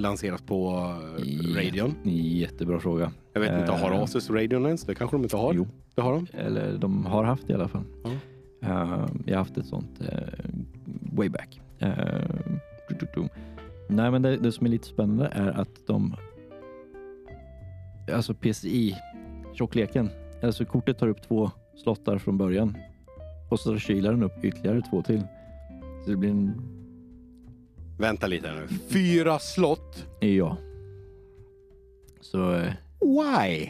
[0.00, 0.70] lanseras på
[1.18, 1.94] uh, Radeon?
[2.04, 3.12] Jättebra fråga.
[3.32, 4.82] Jag vet inte, har Eh, Asus Radeon ens?
[4.82, 5.54] Det kanske de inte har?
[5.54, 5.66] Jo.
[5.94, 6.26] Det har de?
[6.32, 7.84] Eller de har haft i alla fall.
[8.04, 8.10] Ja.
[8.62, 10.08] Eh, jag har haft ett sånt uh,
[11.12, 11.60] way back.
[11.78, 11.92] Eh,
[12.88, 13.28] du, du, du.
[13.88, 16.16] Nej, men det, det som är lite spännande är att de...
[18.12, 18.96] Alltså PCI,
[19.52, 20.10] tjockleken.
[20.42, 22.76] Alltså kortet tar upp två slottar från början
[23.54, 25.22] och så kylar den upp ytterligare två till.
[26.04, 26.52] Så det blir en...
[27.98, 28.68] Vänta lite nu.
[28.88, 30.06] Fyra slott?
[30.20, 30.56] Ja.
[32.20, 33.68] Så eh, Why?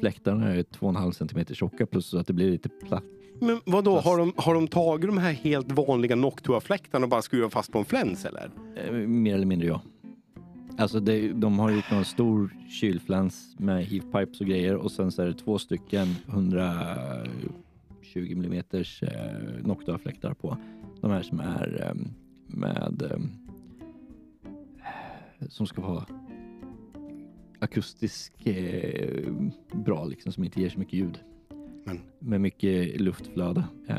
[0.00, 3.04] fläktarna är 2,5 centimeter tjocka plus så att det blir lite platt.
[3.40, 7.10] Men vad då Fast- har de, har de tagit de här helt vanliga Noctua-fläktarna och
[7.10, 8.50] bara skruvat fast på en fläns eller?
[8.76, 9.80] Eh, Mer eller mindre ja.
[10.78, 15.22] Alltså det, de har gjort någon stor kylfläns med heatpipes och grejer och sen så
[15.22, 16.06] är det två stycken
[18.14, 18.64] 120 mm
[19.02, 20.56] eh, Noctua-fläktar på.
[21.00, 21.94] De här som är eh,
[22.46, 23.18] med eh,
[25.48, 26.06] som ska vara
[27.58, 29.32] akustisk eh,
[29.72, 31.18] bra liksom som inte ger så mycket ljud.
[31.84, 33.64] Men Med mycket luftflöde.
[33.88, 33.96] Eh,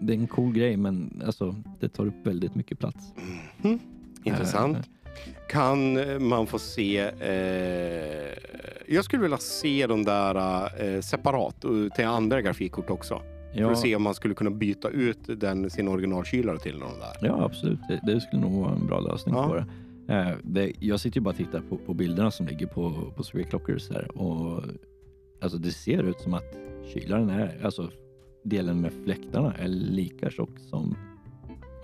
[0.00, 3.12] det är en cool grej men alltså det tar upp väldigt mycket plats.
[3.62, 3.78] Mhm.
[4.24, 4.76] intressant.
[4.76, 4.82] Eh,
[5.48, 6.98] Kan man få se...
[6.98, 8.38] Eh,
[8.88, 10.34] jag skulle vilja se de där
[10.94, 11.64] eh, separat
[11.96, 13.22] till andra grafikkort också.
[13.54, 16.98] För Ja, att se om man skulle kunna byta ut den, sin originalkylare till någon
[16.98, 17.28] där.
[17.28, 17.78] ja absolut.
[17.88, 19.48] Det, det skulle nog vara en bra lösning Ja.
[19.48, 19.64] på det.
[20.14, 20.72] Eh, det.
[20.80, 24.18] Jag sitter ju bara och tittar på, på bilderna som ligger på, på Clockers här
[24.18, 24.62] och
[25.40, 26.56] alltså det ser ut som att
[26.94, 27.90] kylaren är, alltså
[28.44, 30.96] delen med fläktarna är lika tjock som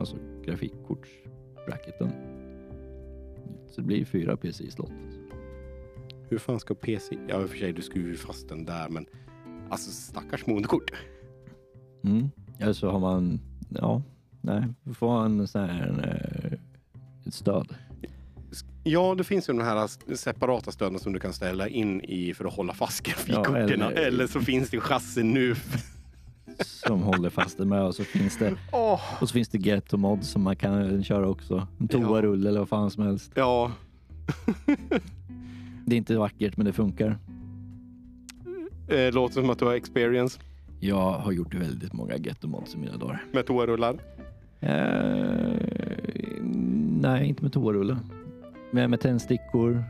[0.00, 2.10] alltså grafikkortsbracketen.
[3.70, 4.92] Så det blir fyra PCI-slott.
[6.28, 7.18] Hur fan ska PC...
[7.28, 9.06] Ja, i och för sig, du skruvar ju fast den där, men
[9.70, 10.90] alltså stackars moderkort.
[12.04, 12.30] Mm.
[12.58, 14.02] Eller så har man, ja,
[14.40, 14.64] nej,
[14.94, 16.18] får en sån här
[16.52, 16.58] eh,
[17.26, 17.74] ett stöd.
[18.84, 22.44] Ja, det finns ju de här separata stöden som du kan ställa in i för
[22.44, 23.82] att hålla fast grafikkorten.
[23.82, 24.26] eller- eller...
[24.26, 25.54] så finns det chassi nu.
[26.60, 29.96] som håller fast det med och så finns det Åh, och så finns det Ghetto
[29.96, 31.66] Mod som man kan köra också.
[31.80, 33.32] En toarulle eller vad fan som helst.
[33.34, 33.72] Ja,
[35.86, 37.18] Det är inte vackert men det funkar.
[38.88, 40.40] eh, låter som att du har experience
[40.80, 43.24] Jag har gjort väldigt många Ghetto Mods i mina dagar.
[43.32, 43.96] med toarullar.
[44.60, 45.54] Eh,
[47.00, 47.96] nej, inte med toarulle.
[48.70, 49.84] Men med tändstickor.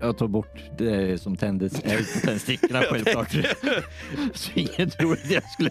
[0.00, 3.32] Jag tar bort det som tändes är på tändstickorna självklart.
[4.34, 5.70] Så ingen tror att jag skulle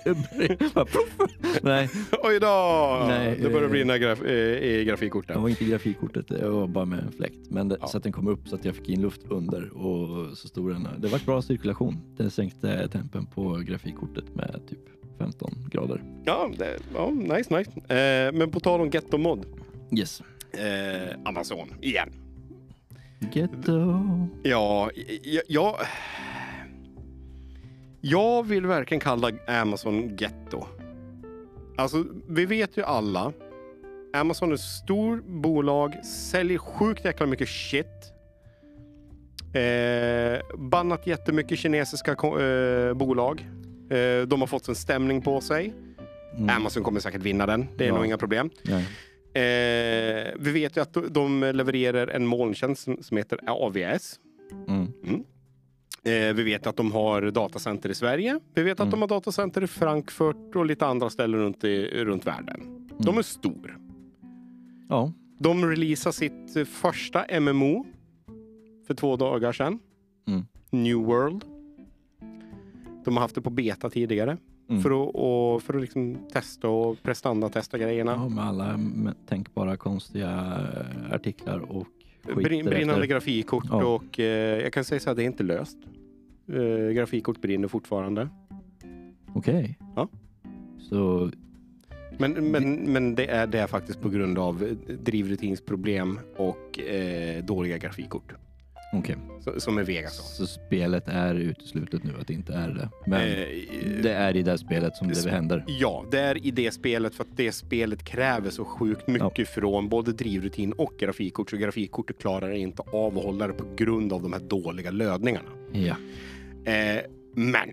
[0.74, 1.30] puff.
[1.62, 1.90] Nej,
[2.24, 3.06] Oj då!
[3.08, 5.42] Nej, det börjar eh, brinna graf eh, i det grafikkorten.
[5.42, 7.40] var inte grafikkortet, det var bara med en fläkt.
[7.50, 7.88] Men det, Ja.
[7.88, 10.72] så att den kom upp så att jag fick in luft under och så stod
[10.72, 10.88] den.
[10.98, 12.02] Det var bra cirkulation.
[12.18, 14.80] Den sänkte tempen på grafikkortet med typ
[15.20, 16.04] 15 grader.
[16.26, 17.72] Ja, det, ja nice, nice.
[17.96, 19.46] Eh, men på tal om Getto Mod.
[19.98, 20.22] Yes.
[20.52, 22.10] Eh, Amazon, igen.
[23.34, 24.02] Ghetto.
[24.44, 24.90] Ja,
[25.48, 25.76] jag,
[28.02, 30.68] jag, vill verkligen kalla Amazon getto.
[31.78, 33.34] Alltså, vi vet ju alla.
[34.14, 37.86] Amazon är ett stort bolag, säljer sjukt jäkla mycket shit.
[39.54, 43.48] Eh, bannat jättemycket kinesiska eh, bolag.
[43.90, 45.74] Eh, de har fått en stämning på sig.
[46.38, 46.50] Mm.
[46.56, 47.68] Amazon kommer säkert vinna den.
[47.78, 47.96] Det är Ja.
[47.96, 48.50] nog inga problem.
[48.64, 48.86] Nej.
[49.36, 54.20] Eh, vi vet ju att de levererar en molntjänst som, som heter AVS.
[54.68, 54.88] Mm.
[56.04, 58.40] Eh, vi vet att de har datacenter i Sverige.
[58.54, 58.92] Vi vet att Mm.
[58.92, 62.88] de har datacenter i Frankfurt och lite andra ställen runt, i, runt världen.
[62.98, 63.18] De Mm.
[63.18, 63.78] är stor.
[64.90, 65.12] Ja.
[65.40, 67.86] De releasar sitt första MMO
[68.88, 69.80] för två dagar sedan.
[70.28, 70.46] Mm.
[70.70, 71.44] New World.
[73.06, 74.38] De har haft det på beta tidigare.
[74.70, 74.82] Mm.
[74.82, 78.12] För att, och, för att liksom testa och prestanda-testa grejerna.
[78.12, 78.80] Ja, med alla
[79.28, 81.88] tänkbara konstiga eh, artiklar och
[82.24, 83.08] skit Brin, brinnande därefter.
[83.08, 83.86] grafikkort Ja.
[83.86, 85.78] och eh, jag kan säga så här, det är inte löst.
[86.48, 88.30] Eh, grafikkort brinner fortfarande.
[89.34, 89.78] Okej.
[89.96, 90.08] Ja.
[90.80, 91.32] Så
[92.18, 97.44] Men, men, men det, är, det är faktiskt på grund av eh, drivrutinsproblem och eh,
[97.46, 98.34] dåliga grafikkort.
[99.00, 99.18] Okej.
[99.44, 100.38] Så, som är Vegas.
[100.38, 102.90] Så spelet är uteslutet nu att det inte är det.
[103.06, 105.64] Men Eh, det är i det spelet som det händer.
[105.68, 109.90] Ja, det är i det spelet för att det spelet kräver så sjukt mycket från
[109.90, 111.50] både drivrutin och grafikkort.
[111.50, 115.50] Så grafikkortet klarar inte av att hålla det på grund av de här dåliga lödningarna.
[115.72, 115.96] Ja.
[116.72, 117.02] Eh,
[117.36, 117.70] men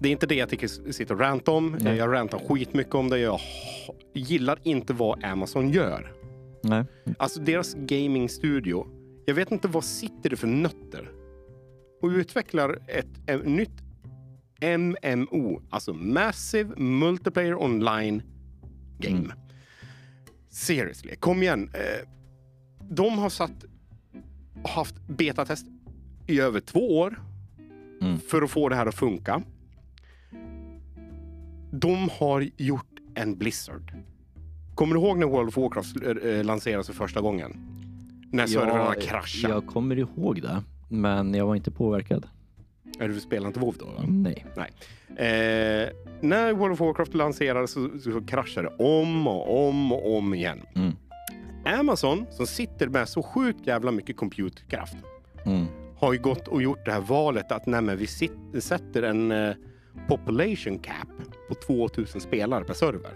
[0.00, 1.76] det är inte det jag tycker sitter och rantar om.
[1.80, 1.96] Nej.
[1.96, 3.18] Jag rantar skitmycket om det.
[3.18, 3.40] Jag
[4.14, 6.12] gillar inte vad Amazon gör.
[6.62, 6.84] Nej.
[7.16, 8.86] Alltså deras gamingstudio.
[9.26, 11.10] Jag vet inte vad sitter det för nötter.
[12.02, 13.82] Och utvecklar ett, ett nytt
[14.78, 18.22] MMO, alltså Massive Multiplayer Online
[18.98, 19.16] Game.
[19.18, 19.32] Mm.
[20.50, 21.70] Seriously, kom igen.
[21.74, 22.08] Eh,
[22.90, 23.64] De har satt,
[24.64, 25.66] haft betatest
[26.26, 27.20] i över två år
[28.00, 28.18] Mm.
[28.20, 29.42] för att få det här att funka.
[31.72, 33.92] De har gjort en Blizzard.
[34.74, 37.56] Kommer du ihåg när World of Warcraft eh, lanserades för första gången?
[38.32, 39.54] När servrarna kraschade.
[39.54, 42.26] Jag kommer ihåg det, men jag var inte påverkad.
[42.98, 43.84] Är du spelar inte WoW då?
[43.86, 44.02] va?
[44.56, 44.70] Nej.
[45.08, 45.88] Eh,
[46.20, 50.62] när World of Warcraft lanserades så, så kraschade det om och om och om igen.
[50.74, 50.92] Mm.
[51.80, 54.96] Amazon, som sitter med så sjukt jävla mycket computerkraft,
[55.44, 55.66] Mm.
[55.98, 59.54] har ju gått och gjort det här valet att nej, vi sit, sätter en eh,
[60.08, 61.08] population cap
[61.48, 63.10] på 2000 spelare per server.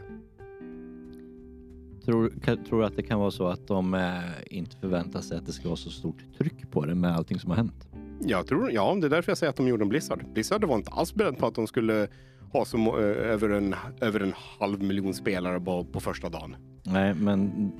[2.07, 5.47] Tror, kan, tror att det kan vara så att de eh, inte förväntar sig att
[5.47, 7.89] det ska vara så stort tryck på det med allting som har hänt?
[8.21, 10.25] Jag tror, ja, det är därför jag säger att de gjorde en Blizzard.
[10.33, 12.09] Blizzard var inte alls beredd på att de skulle
[12.53, 16.57] ha så, må- eh, över, en, över en halv miljon spelare bara på första dagen.
[16.83, 17.71] Nej, men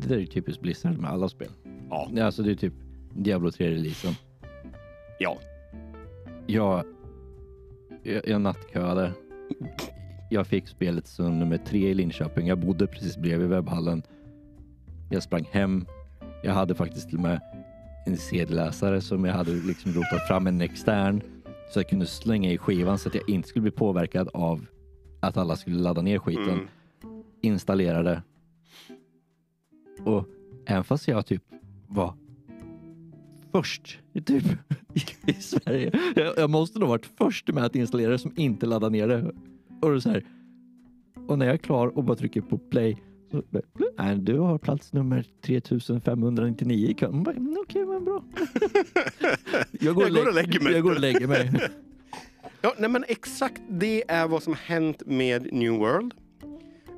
[0.00, 1.48] det där är ju typiskt Blizzard med alla spel.
[1.90, 2.74] Ja, Ja, Alltså det är typ
[3.14, 4.14] Diablo 3-releasen.
[5.18, 5.38] ja.
[6.46, 6.84] Jag,
[8.02, 9.12] jag, jag nattköade.
[10.34, 12.46] Jag fick spelet stund nummer tre i Linköping.
[12.46, 14.02] Jag bodde precis bredvid webbhallen.
[15.10, 15.86] Jag sprang hem.
[16.42, 17.40] Jag hade faktiskt till och med
[18.06, 21.22] en CD-läsare som jag hade liksom rotat fram en extern
[21.72, 24.66] så jag kunde slänga i skivan så att jag inte skulle bli påverkad av
[25.20, 26.48] att alla skulle ladda ner skiten.
[26.48, 27.22] Mm.
[27.42, 28.22] Installerade.
[30.04, 30.24] Och
[30.66, 31.42] även fast jag typ
[31.86, 32.14] var
[33.52, 34.44] först typ
[35.26, 35.90] i Sverige.
[36.16, 39.32] Jag, jag måste nog varit först med att installera det som inte laddar ner det.
[39.92, 40.24] Och, så här,
[41.28, 43.42] och när jag är klar och bara trycker på play så
[43.98, 47.10] Nej, du har plats nummer 3599 i kön.
[47.26, 48.24] "Mm, Okej, men bra.
[49.70, 50.72] Jag Jag går och lägger mig.
[50.72, 51.50] Jag går och lägger mig.
[52.62, 56.14] Ja, nej, men exakt det är vad som hänt med New World.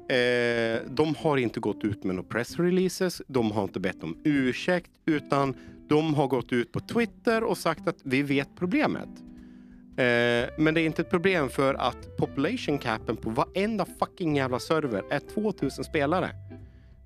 [0.09, 3.23] Eh, de har inte gått ut med några pressreleases.
[3.29, 5.55] De har inte bett om ursäkt, utan
[5.89, 9.09] de har gått ut på Twitter och sagt att vi vet problemet.
[9.99, 14.59] Eh, men det är inte ett problem för att population capen på varenda fucking jävla
[14.59, 16.31] server är 2000 spelare.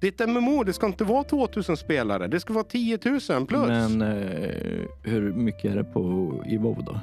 [0.03, 2.27] Ett MMO, det ska inte vara 2000 spelare.
[2.27, 3.69] Det ska vara 10 000 plus.
[3.69, 7.01] Men eh, hur mycket är det på i WoW då?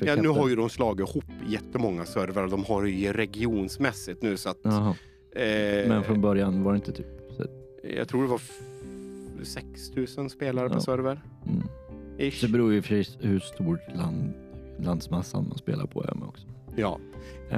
[0.00, 2.48] Ja, nu har ju de slagit ihop jättemånga servrar.
[2.48, 4.66] De har ju regionsmässigt nu så att...
[4.66, 4.72] Eh,
[5.88, 7.06] Men från början var det inte typ
[7.36, 7.44] så,
[7.96, 8.60] Jag tror det var f-
[9.42, 10.80] 6000 spelare per Ja.
[10.80, 11.20] server.
[11.46, 11.62] mm.
[12.18, 12.40] Ish.
[12.42, 14.32] Det beror ju sig hur stor land,
[14.84, 16.46] landsmassan man spelar på är med också.
[16.76, 16.98] Ja.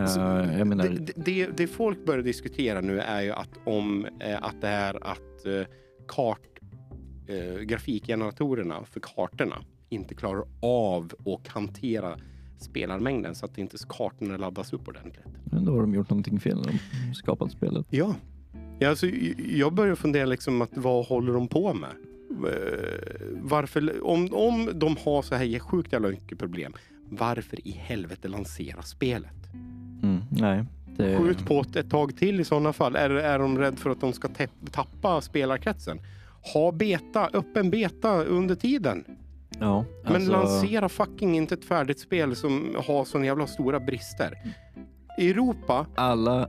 [0.06, 0.20] Så
[0.58, 4.60] jag menar, Det, det- det, folk börjar diskutera nu är ju att om eh, att
[4.60, 5.62] det är att eh,
[6.08, 6.38] kart,
[7.66, 12.16] grafikgeneratorerna för kartorna inte klarar av att hantera
[12.58, 15.24] spelarmängden så att inte kartorna laddas upp ordentligt.
[15.44, 16.64] men då har de gjort någonting fel när
[17.08, 17.86] de skapat spelet.
[17.90, 18.14] Ja.
[18.78, 19.06] ja alltså,
[19.48, 21.90] jag börjar fundera liksom att vad håller de på med?
[23.42, 26.72] Varför, om, om de har så här sjukt jävla mycket problem,
[27.18, 29.52] varför i helvete lansera spelet?
[30.02, 30.64] Mm, nej,
[30.96, 32.96] det, Skjut på det ett tag till i sådana fall.
[32.96, 34.28] Är, är de rädda för att de ska
[34.70, 36.00] tappa spelarkretsen?
[36.54, 39.04] Ha beta, öppen beta under tiden.
[39.60, 44.38] ja, Men alltså, lansera fucking inte ett färdigt spel som har såna jävla stora brister.
[45.18, 46.48] I Europa, alla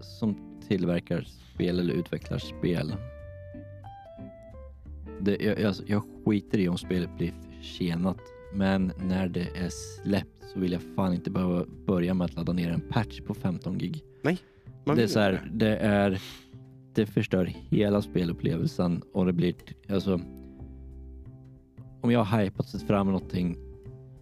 [0.00, 0.36] som
[0.68, 2.96] tillverkar spel eller utvecklar spel.
[5.20, 8.18] Det, jag, jag, jag skiter i om spelet blir försenat,
[8.52, 9.70] men när det är
[10.02, 13.34] släppt så vill jag fan inte behöva börja med att ladda ner en patch på
[13.34, 14.04] 15 gig.
[14.84, 16.20] man det är så här, det är
[16.94, 19.54] det förstör hela spelupplevelsen och det blir
[19.88, 20.20] alltså.
[22.02, 23.56] Om jag har hypat sig fram någonting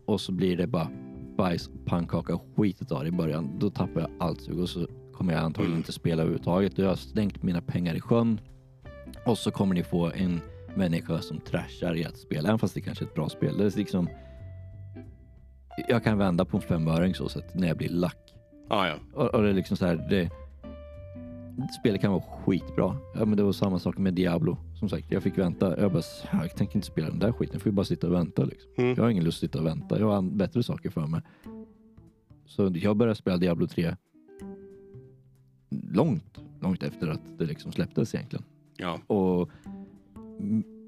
[0.05, 0.89] och så blir det bara
[1.37, 3.59] bajs, pannkaka och skit av det i början.
[3.59, 5.79] Då tappar jag allt sug och så kommer jag antagligen Mm.
[5.79, 6.77] inte spela överhuvudtaget.
[6.77, 8.41] Då har jag stängt mina pengar i sjön
[9.27, 10.41] och så kommer ni få en
[10.79, 13.59] människa som trashar i att spela, även fast det kanske är ett bra spel.
[13.59, 14.09] Det är liksom.
[15.89, 18.35] Jag kan vända på en femöring så sätt när jag blir lack.
[18.69, 18.95] Ah, ja.
[19.13, 20.31] Och, och det är liksom så här, det,
[21.81, 22.97] spelet kan vara skitbra.
[23.15, 24.57] Ja, men det var samma sak med Diablo.
[24.79, 25.81] Som sagt, jag fick vänta.
[25.81, 26.03] Jag bara,
[26.33, 27.53] jag tänker inte spela den där skiten.
[27.55, 28.45] Jag får ju bara sitta och vänta.
[28.45, 28.71] Liksom.
[28.77, 28.95] Mm.
[28.95, 29.99] Jag har ingen lust att sitta och vänta.
[29.99, 31.21] Jag har bättre saker för mig.
[32.47, 33.97] Så jag började spela Diablo 3
[35.71, 38.45] långt, långt efter att det liksom släpptes egentligen.
[38.77, 38.99] ja.
[39.07, 39.51] Och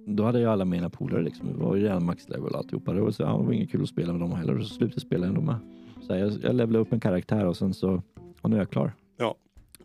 [0.06, 1.48] då hade jag alla mina polare liksom.
[1.48, 2.92] Det var ju redan max level alltihopa.
[2.92, 4.58] Det var, så, ja, det var inget kul att spela med dem heller.
[4.58, 5.56] Och så slutade jag spela ändå med.
[6.02, 8.02] Så jag, jag levlade upp en karaktär och sen så,
[8.40, 8.92] och nu är jag klar.
[9.16, 9.34] Ja.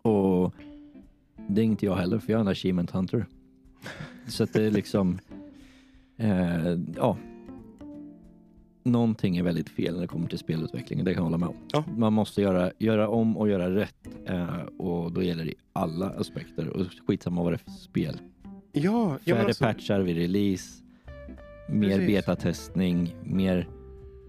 [0.02, 0.54] Och
[1.48, 3.26] det är inte jag heller för jag är en achievement hunter.
[4.28, 5.20] Så att det är liksom,
[6.18, 7.18] eh, ja.
[8.84, 11.04] någonting är väldigt fel när det kommer till spelutveckling.
[11.04, 11.56] Det kan jag hålla med om.
[11.74, 11.84] Ja.
[11.98, 16.10] Man måste göra, göra om och göra rätt eh, och då gäller det i alla
[16.10, 16.70] aspekter.
[16.70, 18.20] Och skitsamma vad det är för spel.
[18.78, 20.84] Ja, ja Färre alltså, patchar vid release,
[21.70, 22.08] mer Precis.
[22.08, 23.68] betatestning, mer,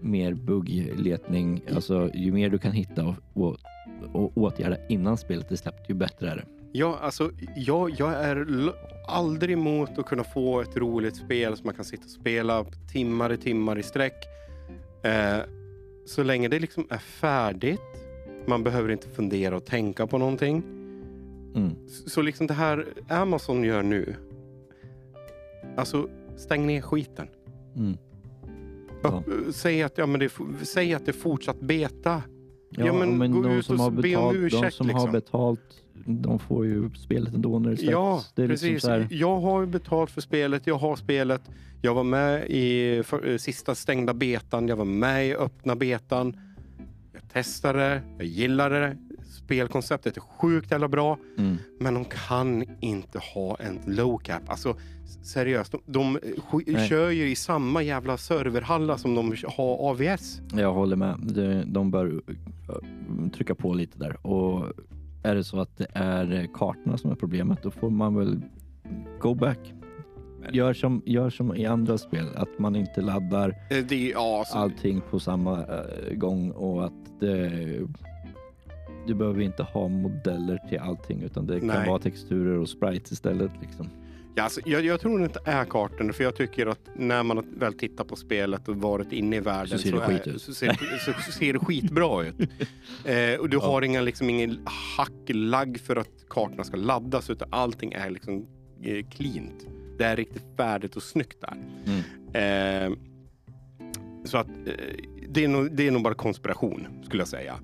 [0.01, 1.61] mer buggletning.
[1.75, 3.57] Alltså ju mer du kan hitta och, och,
[4.13, 6.45] och åtgärda innan spelet är släppt, ju bättre är det.
[6.71, 8.47] ja, alltså, jag, jag är
[9.07, 13.33] aldrig emot att kunna få ett roligt spel som man kan sitta och spela timmar
[13.33, 14.25] i timmar i sträck.
[15.03, 15.39] Eh,
[16.05, 17.79] så länge det liksom är färdigt.
[18.45, 20.63] Man behöver inte fundera och tänka på någonting.
[21.55, 21.75] Mm.
[21.87, 24.15] Så liksom det här Amazon gör nu.
[25.77, 27.27] Alltså, stäng ner skiten.
[27.75, 27.97] Mm.
[29.03, 29.23] Ja.
[29.51, 32.21] Säg, att, ja, men det, säg att det är fortsatt beta.
[32.69, 34.75] Ja, Ja, men men, gå de ut som, och har be om betalt, de ursäkt,
[34.75, 35.11] som har liksom.
[35.11, 37.91] betalt, de får ju spelet ändå när det släpps.
[37.91, 38.69] Ja, det är precis.
[38.71, 41.41] Liksom här, Jag har ju betalt för spelet, jag har spelet.
[41.81, 46.37] Jag var med i för, eh, sista stängda betan, jag var med i öppna betan.
[47.13, 48.97] Jag testade, jag gillade det.
[49.47, 51.17] Spelkonceptet är sjukt jävla bra.
[51.37, 54.41] mm, Men de kan inte ha en low cap.
[54.47, 54.75] Alltså
[55.23, 56.19] seriöst, de, de
[56.67, 56.89] Nej.
[56.89, 60.41] kör ju i samma jävla serverhallar som de har AVS.
[60.53, 61.15] jag håller med.
[61.21, 64.27] De, de bör uh, trycka på lite där.
[64.27, 64.65] Och
[65.23, 68.41] är det så att det är kartorna som är problemet, då får man väl
[69.19, 69.73] go back.
[70.51, 74.57] Gör som, gör som i andra spel, att man inte laddar Eh, Det ja, alltså,
[74.57, 77.51] allting på samma eh, gång och att det,
[79.07, 81.89] du behöver inte ha modeller till allting utan det kan Nej.
[81.89, 83.51] vara texturer och sprites istället.
[83.61, 83.89] Liksom.
[84.37, 87.73] Ja, alltså, jag, jag tror inte är kartan, för jag tycker att när man väl
[87.73, 90.41] tittar på spelet och varit inne i världen Så ser det är, skit ut.
[90.41, 90.73] Så, ser,
[91.05, 92.35] så, så ser det skitbra ut.
[93.05, 94.59] Eh, och du har inga, liksom, ingen
[94.97, 98.45] hacklagg för att kartorna ska laddas, utan allting är liksom
[98.83, 99.67] eh, cleant.
[99.97, 101.57] Det är riktigt färdigt och snyggt där.
[101.85, 102.93] Mm.
[102.93, 102.97] Eh,
[104.25, 104.73] så att eh,
[105.29, 107.59] det, är nog, det är nog bara konspiration, skulle jag säga.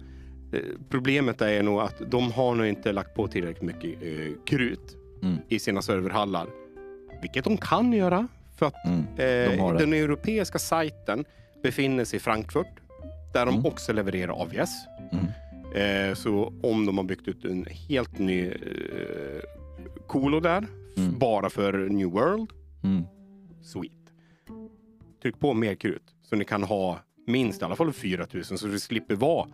[0.53, 4.97] Eh, problemet är nog att de har nog inte lagt på tillräckligt mycket eh, krut
[5.23, 5.37] Mm.
[5.49, 6.47] i sina serverhallar.
[7.21, 8.27] Vilket de kan göra.
[8.57, 8.99] För att Mm.
[9.17, 9.79] eh, har det.
[9.79, 11.25] den europeiska sajten
[11.63, 12.67] befinner sig i Frankfurt.
[13.33, 13.65] Där de Mm.
[13.65, 14.71] också levererar AVS.
[15.11, 15.25] Mm.
[16.09, 18.53] Eh, så om de har byggt ut en helt ny eh,
[20.07, 20.67] kolo där.
[20.97, 21.19] Mm.
[21.19, 22.49] Bara för New World.
[23.61, 23.91] Sweet.
[25.21, 26.03] Tryck på mer krut.
[26.29, 29.47] Så ni kan ha minst i alla fall 4000 så det slipper vara.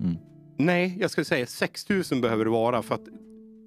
[0.00, 0.16] Mm.
[0.58, 3.08] Nej, jag skulle säga 6000 behöver det vara för att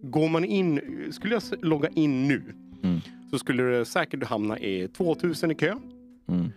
[0.04, 0.80] går man in,
[1.12, 2.42] skulle jag logga in nu
[2.84, 3.00] Mm.
[3.32, 5.76] så skulle det säkert hamna i 2000 i kö.
[6.30, 6.50] Mm.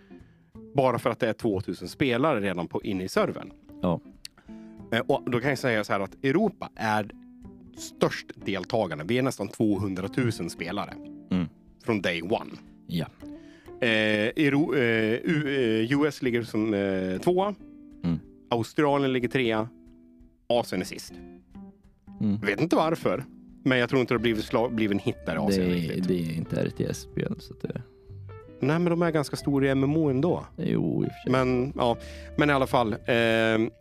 [0.75, 3.51] Bara för att det är 2000 spelare redan på, inne i servern.
[3.81, 4.01] Ja.
[4.91, 7.09] Eh, Och då kan jag säga så här att Europa är
[7.77, 9.03] störst deltagande.
[9.07, 10.93] Vi är nästan 200 000 spelare.
[11.31, 11.45] Mm.
[11.85, 12.51] Från day one.
[12.87, 13.05] Ja.
[13.81, 13.87] Eh,
[14.45, 17.55] Euro, eh, U- eh, US ligger som eh, tvåa.
[18.49, 19.69] Australien ligger trea.
[20.49, 21.13] Asien är sist.
[22.21, 22.37] Mm.
[22.39, 23.23] Vet inte varför.
[23.63, 25.71] Men jag tror inte det har blivit, blivit en hit där i Det, Asien är,
[25.73, 26.07] riktigt.
[26.07, 27.35] det är inte RTS-spel.
[27.39, 27.81] Så det,
[28.59, 30.45] Nej, men de är ganska stora i MMO ändå.
[30.57, 31.31] jo, i och för sig.
[31.31, 31.97] Men, ja.
[32.37, 32.93] men i alla fall.
[32.93, 32.97] Eh,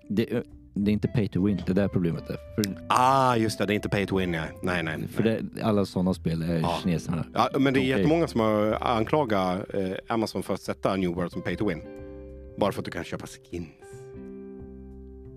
[0.09, 0.43] Det,
[0.79, 2.37] det är inte pay to win, det är där problemet är.
[2.55, 3.67] För, ah, just det.
[3.67, 4.31] Det är inte pay to win.
[4.31, 4.83] Nej, nej.
[4.83, 5.09] nej.
[5.09, 6.79] för det, alla sådana spel är Ja.
[6.83, 7.27] kineserna.
[7.35, 11.33] Ja, men det är jättemånga som har anklagat eh, Amazon för att sätta New World
[11.33, 11.83] som pay to win.
[12.59, 13.69] Bara för att du kan köpa skins.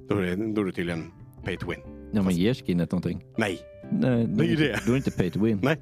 [0.09, 1.11] Då är det, då är det tydligen
[1.43, 1.79] pay to win.
[2.11, 3.25] Ja, man ger skinnet någonting.
[3.37, 3.59] Nej,
[3.91, 4.79] Nej, Det är ju det.
[4.85, 5.59] Då är det inte pay to win.
[5.63, 5.77] Nej.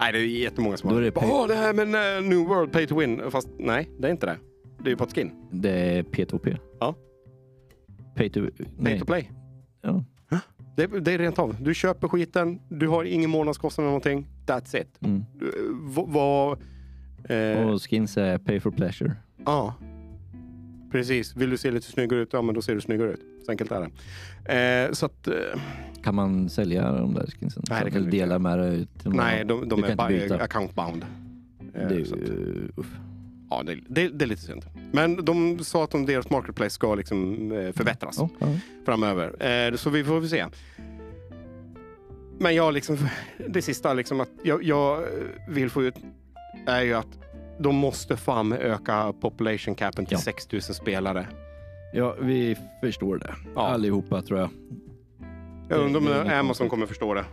[0.00, 1.02] nej det är jättemånga som Då har...
[1.02, 3.20] det pay- Åh, det här med eh, New World pay to win.
[3.30, 4.36] Fast nej, det är inte det.
[4.78, 5.30] Det är ju på ett skin.
[5.50, 6.56] Det är P2P.
[6.80, 6.94] Ja.
[8.16, 8.40] Pay to...
[8.40, 8.98] Pay Nej.
[9.00, 9.30] to play.
[9.82, 10.04] Ja.
[10.76, 11.56] Det, det är rent av.
[11.60, 14.26] Du köper skiten, du har ingen månadskostnad eller någonting.
[14.46, 14.88] That's it.
[15.00, 15.24] Mm.
[15.38, 16.08] Du, eh, vad...
[16.08, 16.58] vad
[17.30, 19.12] eh, Och skins är pay for pleasure.
[19.46, 19.74] Ja,
[20.92, 21.36] precis.
[21.36, 23.20] Vill du se lite snyggare ut, ja men då ser du snyggare ut.
[23.46, 23.88] Så enkelt är
[24.46, 24.86] det.
[24.86, 25.34] Eh, så att, eh,
[26.02, 27.62] Kan man sälja de där skinsen?
[27.70, 28.58] Nej, det kan du dela med
[29.04, 30.36] någon nej, de, de är by, byta.
[30.42, 31.04] account bound.
[31.74, 32.68] Eh, Det är att, ju...
[32.76, 32.86] Uff.
[33.50, 34.64] ja, det, det, det är lite synd.
[34.92, 38.46] Men de sa att de, deras marketplace ska liksom eh, förbättras Ja, ja.
[38.84, 39.46] framöver.
[39.70, 40.46] Eh, så vi får väl se.
[42.38, 42.98] Men jag liksom,
[43.48, 45.04] det sista liksom att jag, jag
[45.48, 45.94] vill få ut
[46.66, 47.18] är ju att
[47.58, 50.18] de måste fan öka population capen till Ja.
[50.20, 51.26] 6000 spelare.
[51.92, 53.34] ja, vi förstår det.
[53.54, 53.60] Ja.
[53.68, 54.48] Allihopa tror jag.
[55.68, 57.24] Jag undrar om det är Amazon kommer förstå det.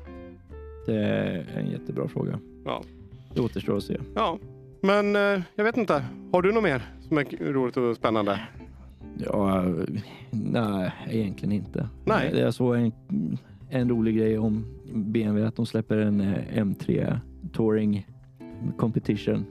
[0.86, 2.40] Det är en jättebra fråga.
[2.66, 2.84] Ja.
[3.34, 3.98] Det återstår att se.
[4.16, 4.38] Ja,
[4.82, 6.06] men eh, jag vet inte.
[6.32, 8.40] Har du något mer som är roligt och spännande?
[9.18, 9.64] Ja,
[10.32, 11.90] nej, egentligen inte.
[12.06, 12.32] Nej.
[12.40, 12.92] Jag såg en,
[13.70, 17.18] en rolig grej om BMW, att de släpper en eh, M3
[17.54, 18.08] Touring
[18.78, 19.46] Competition.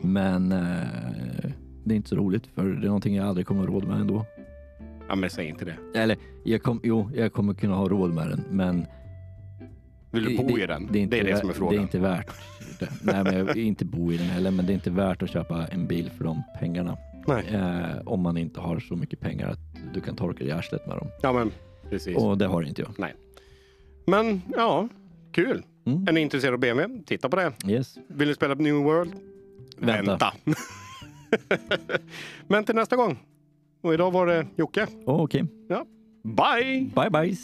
[0.00, 1.50] Men eh,
[1.84, 4.00] det är inte så roligt för det är någonting jag aldrig kommer ha råd med
[4.00, 4.24] ändå.
[5.08, 5.98] Ja, men säg inte det.
[6.00, 8.86] Eller, jag kom, jo, jag kommer kunna ha råd med den, men
[10.10, 10.88] Vill du bo i den?
[10.92, 11.78] Det är, inte det vä- som är Det frågan.
[11.78, 12.26] är inte värt
[12.80, 12.88] det.
[13.02, 15.30] Nej, men jag vill inte bo i den heller, men det är inte värt att
[15.30, 16.96] köpa en bil för de pengarna.
[17.26, 17.44] Nej.
[17.54, 19.58] Eh, om man inte har så mycket pengar att
[19.94, 21.08] du kan torka dig i arslet med dem.
[21.22, 21.50] Ja, men
[21.90, 22.16] precis.
[22.16, 23.12] Och det har inte jag.
[24.06, 24.88] Men ja,
[25.32, 25.62] kul.
[25.86, 26.08] Mm.
[26.08, 27.02] Är ni intresserade av BMW?
[27.06, 27.52] Titta på det.
[27.66, 27.98] Yes.
[28.08, 29.12] Vill ni spela New World?
[29.78, 30.34] Vänta.
[32.48, 33.18] Men till nästa gång.
[33.82, 34.86] Och idag var det Jocke.
[35.06, 35.44] Oh, Okej.
[36.22, 36.90] Bye!
[36.94, 37.36] Bye bye.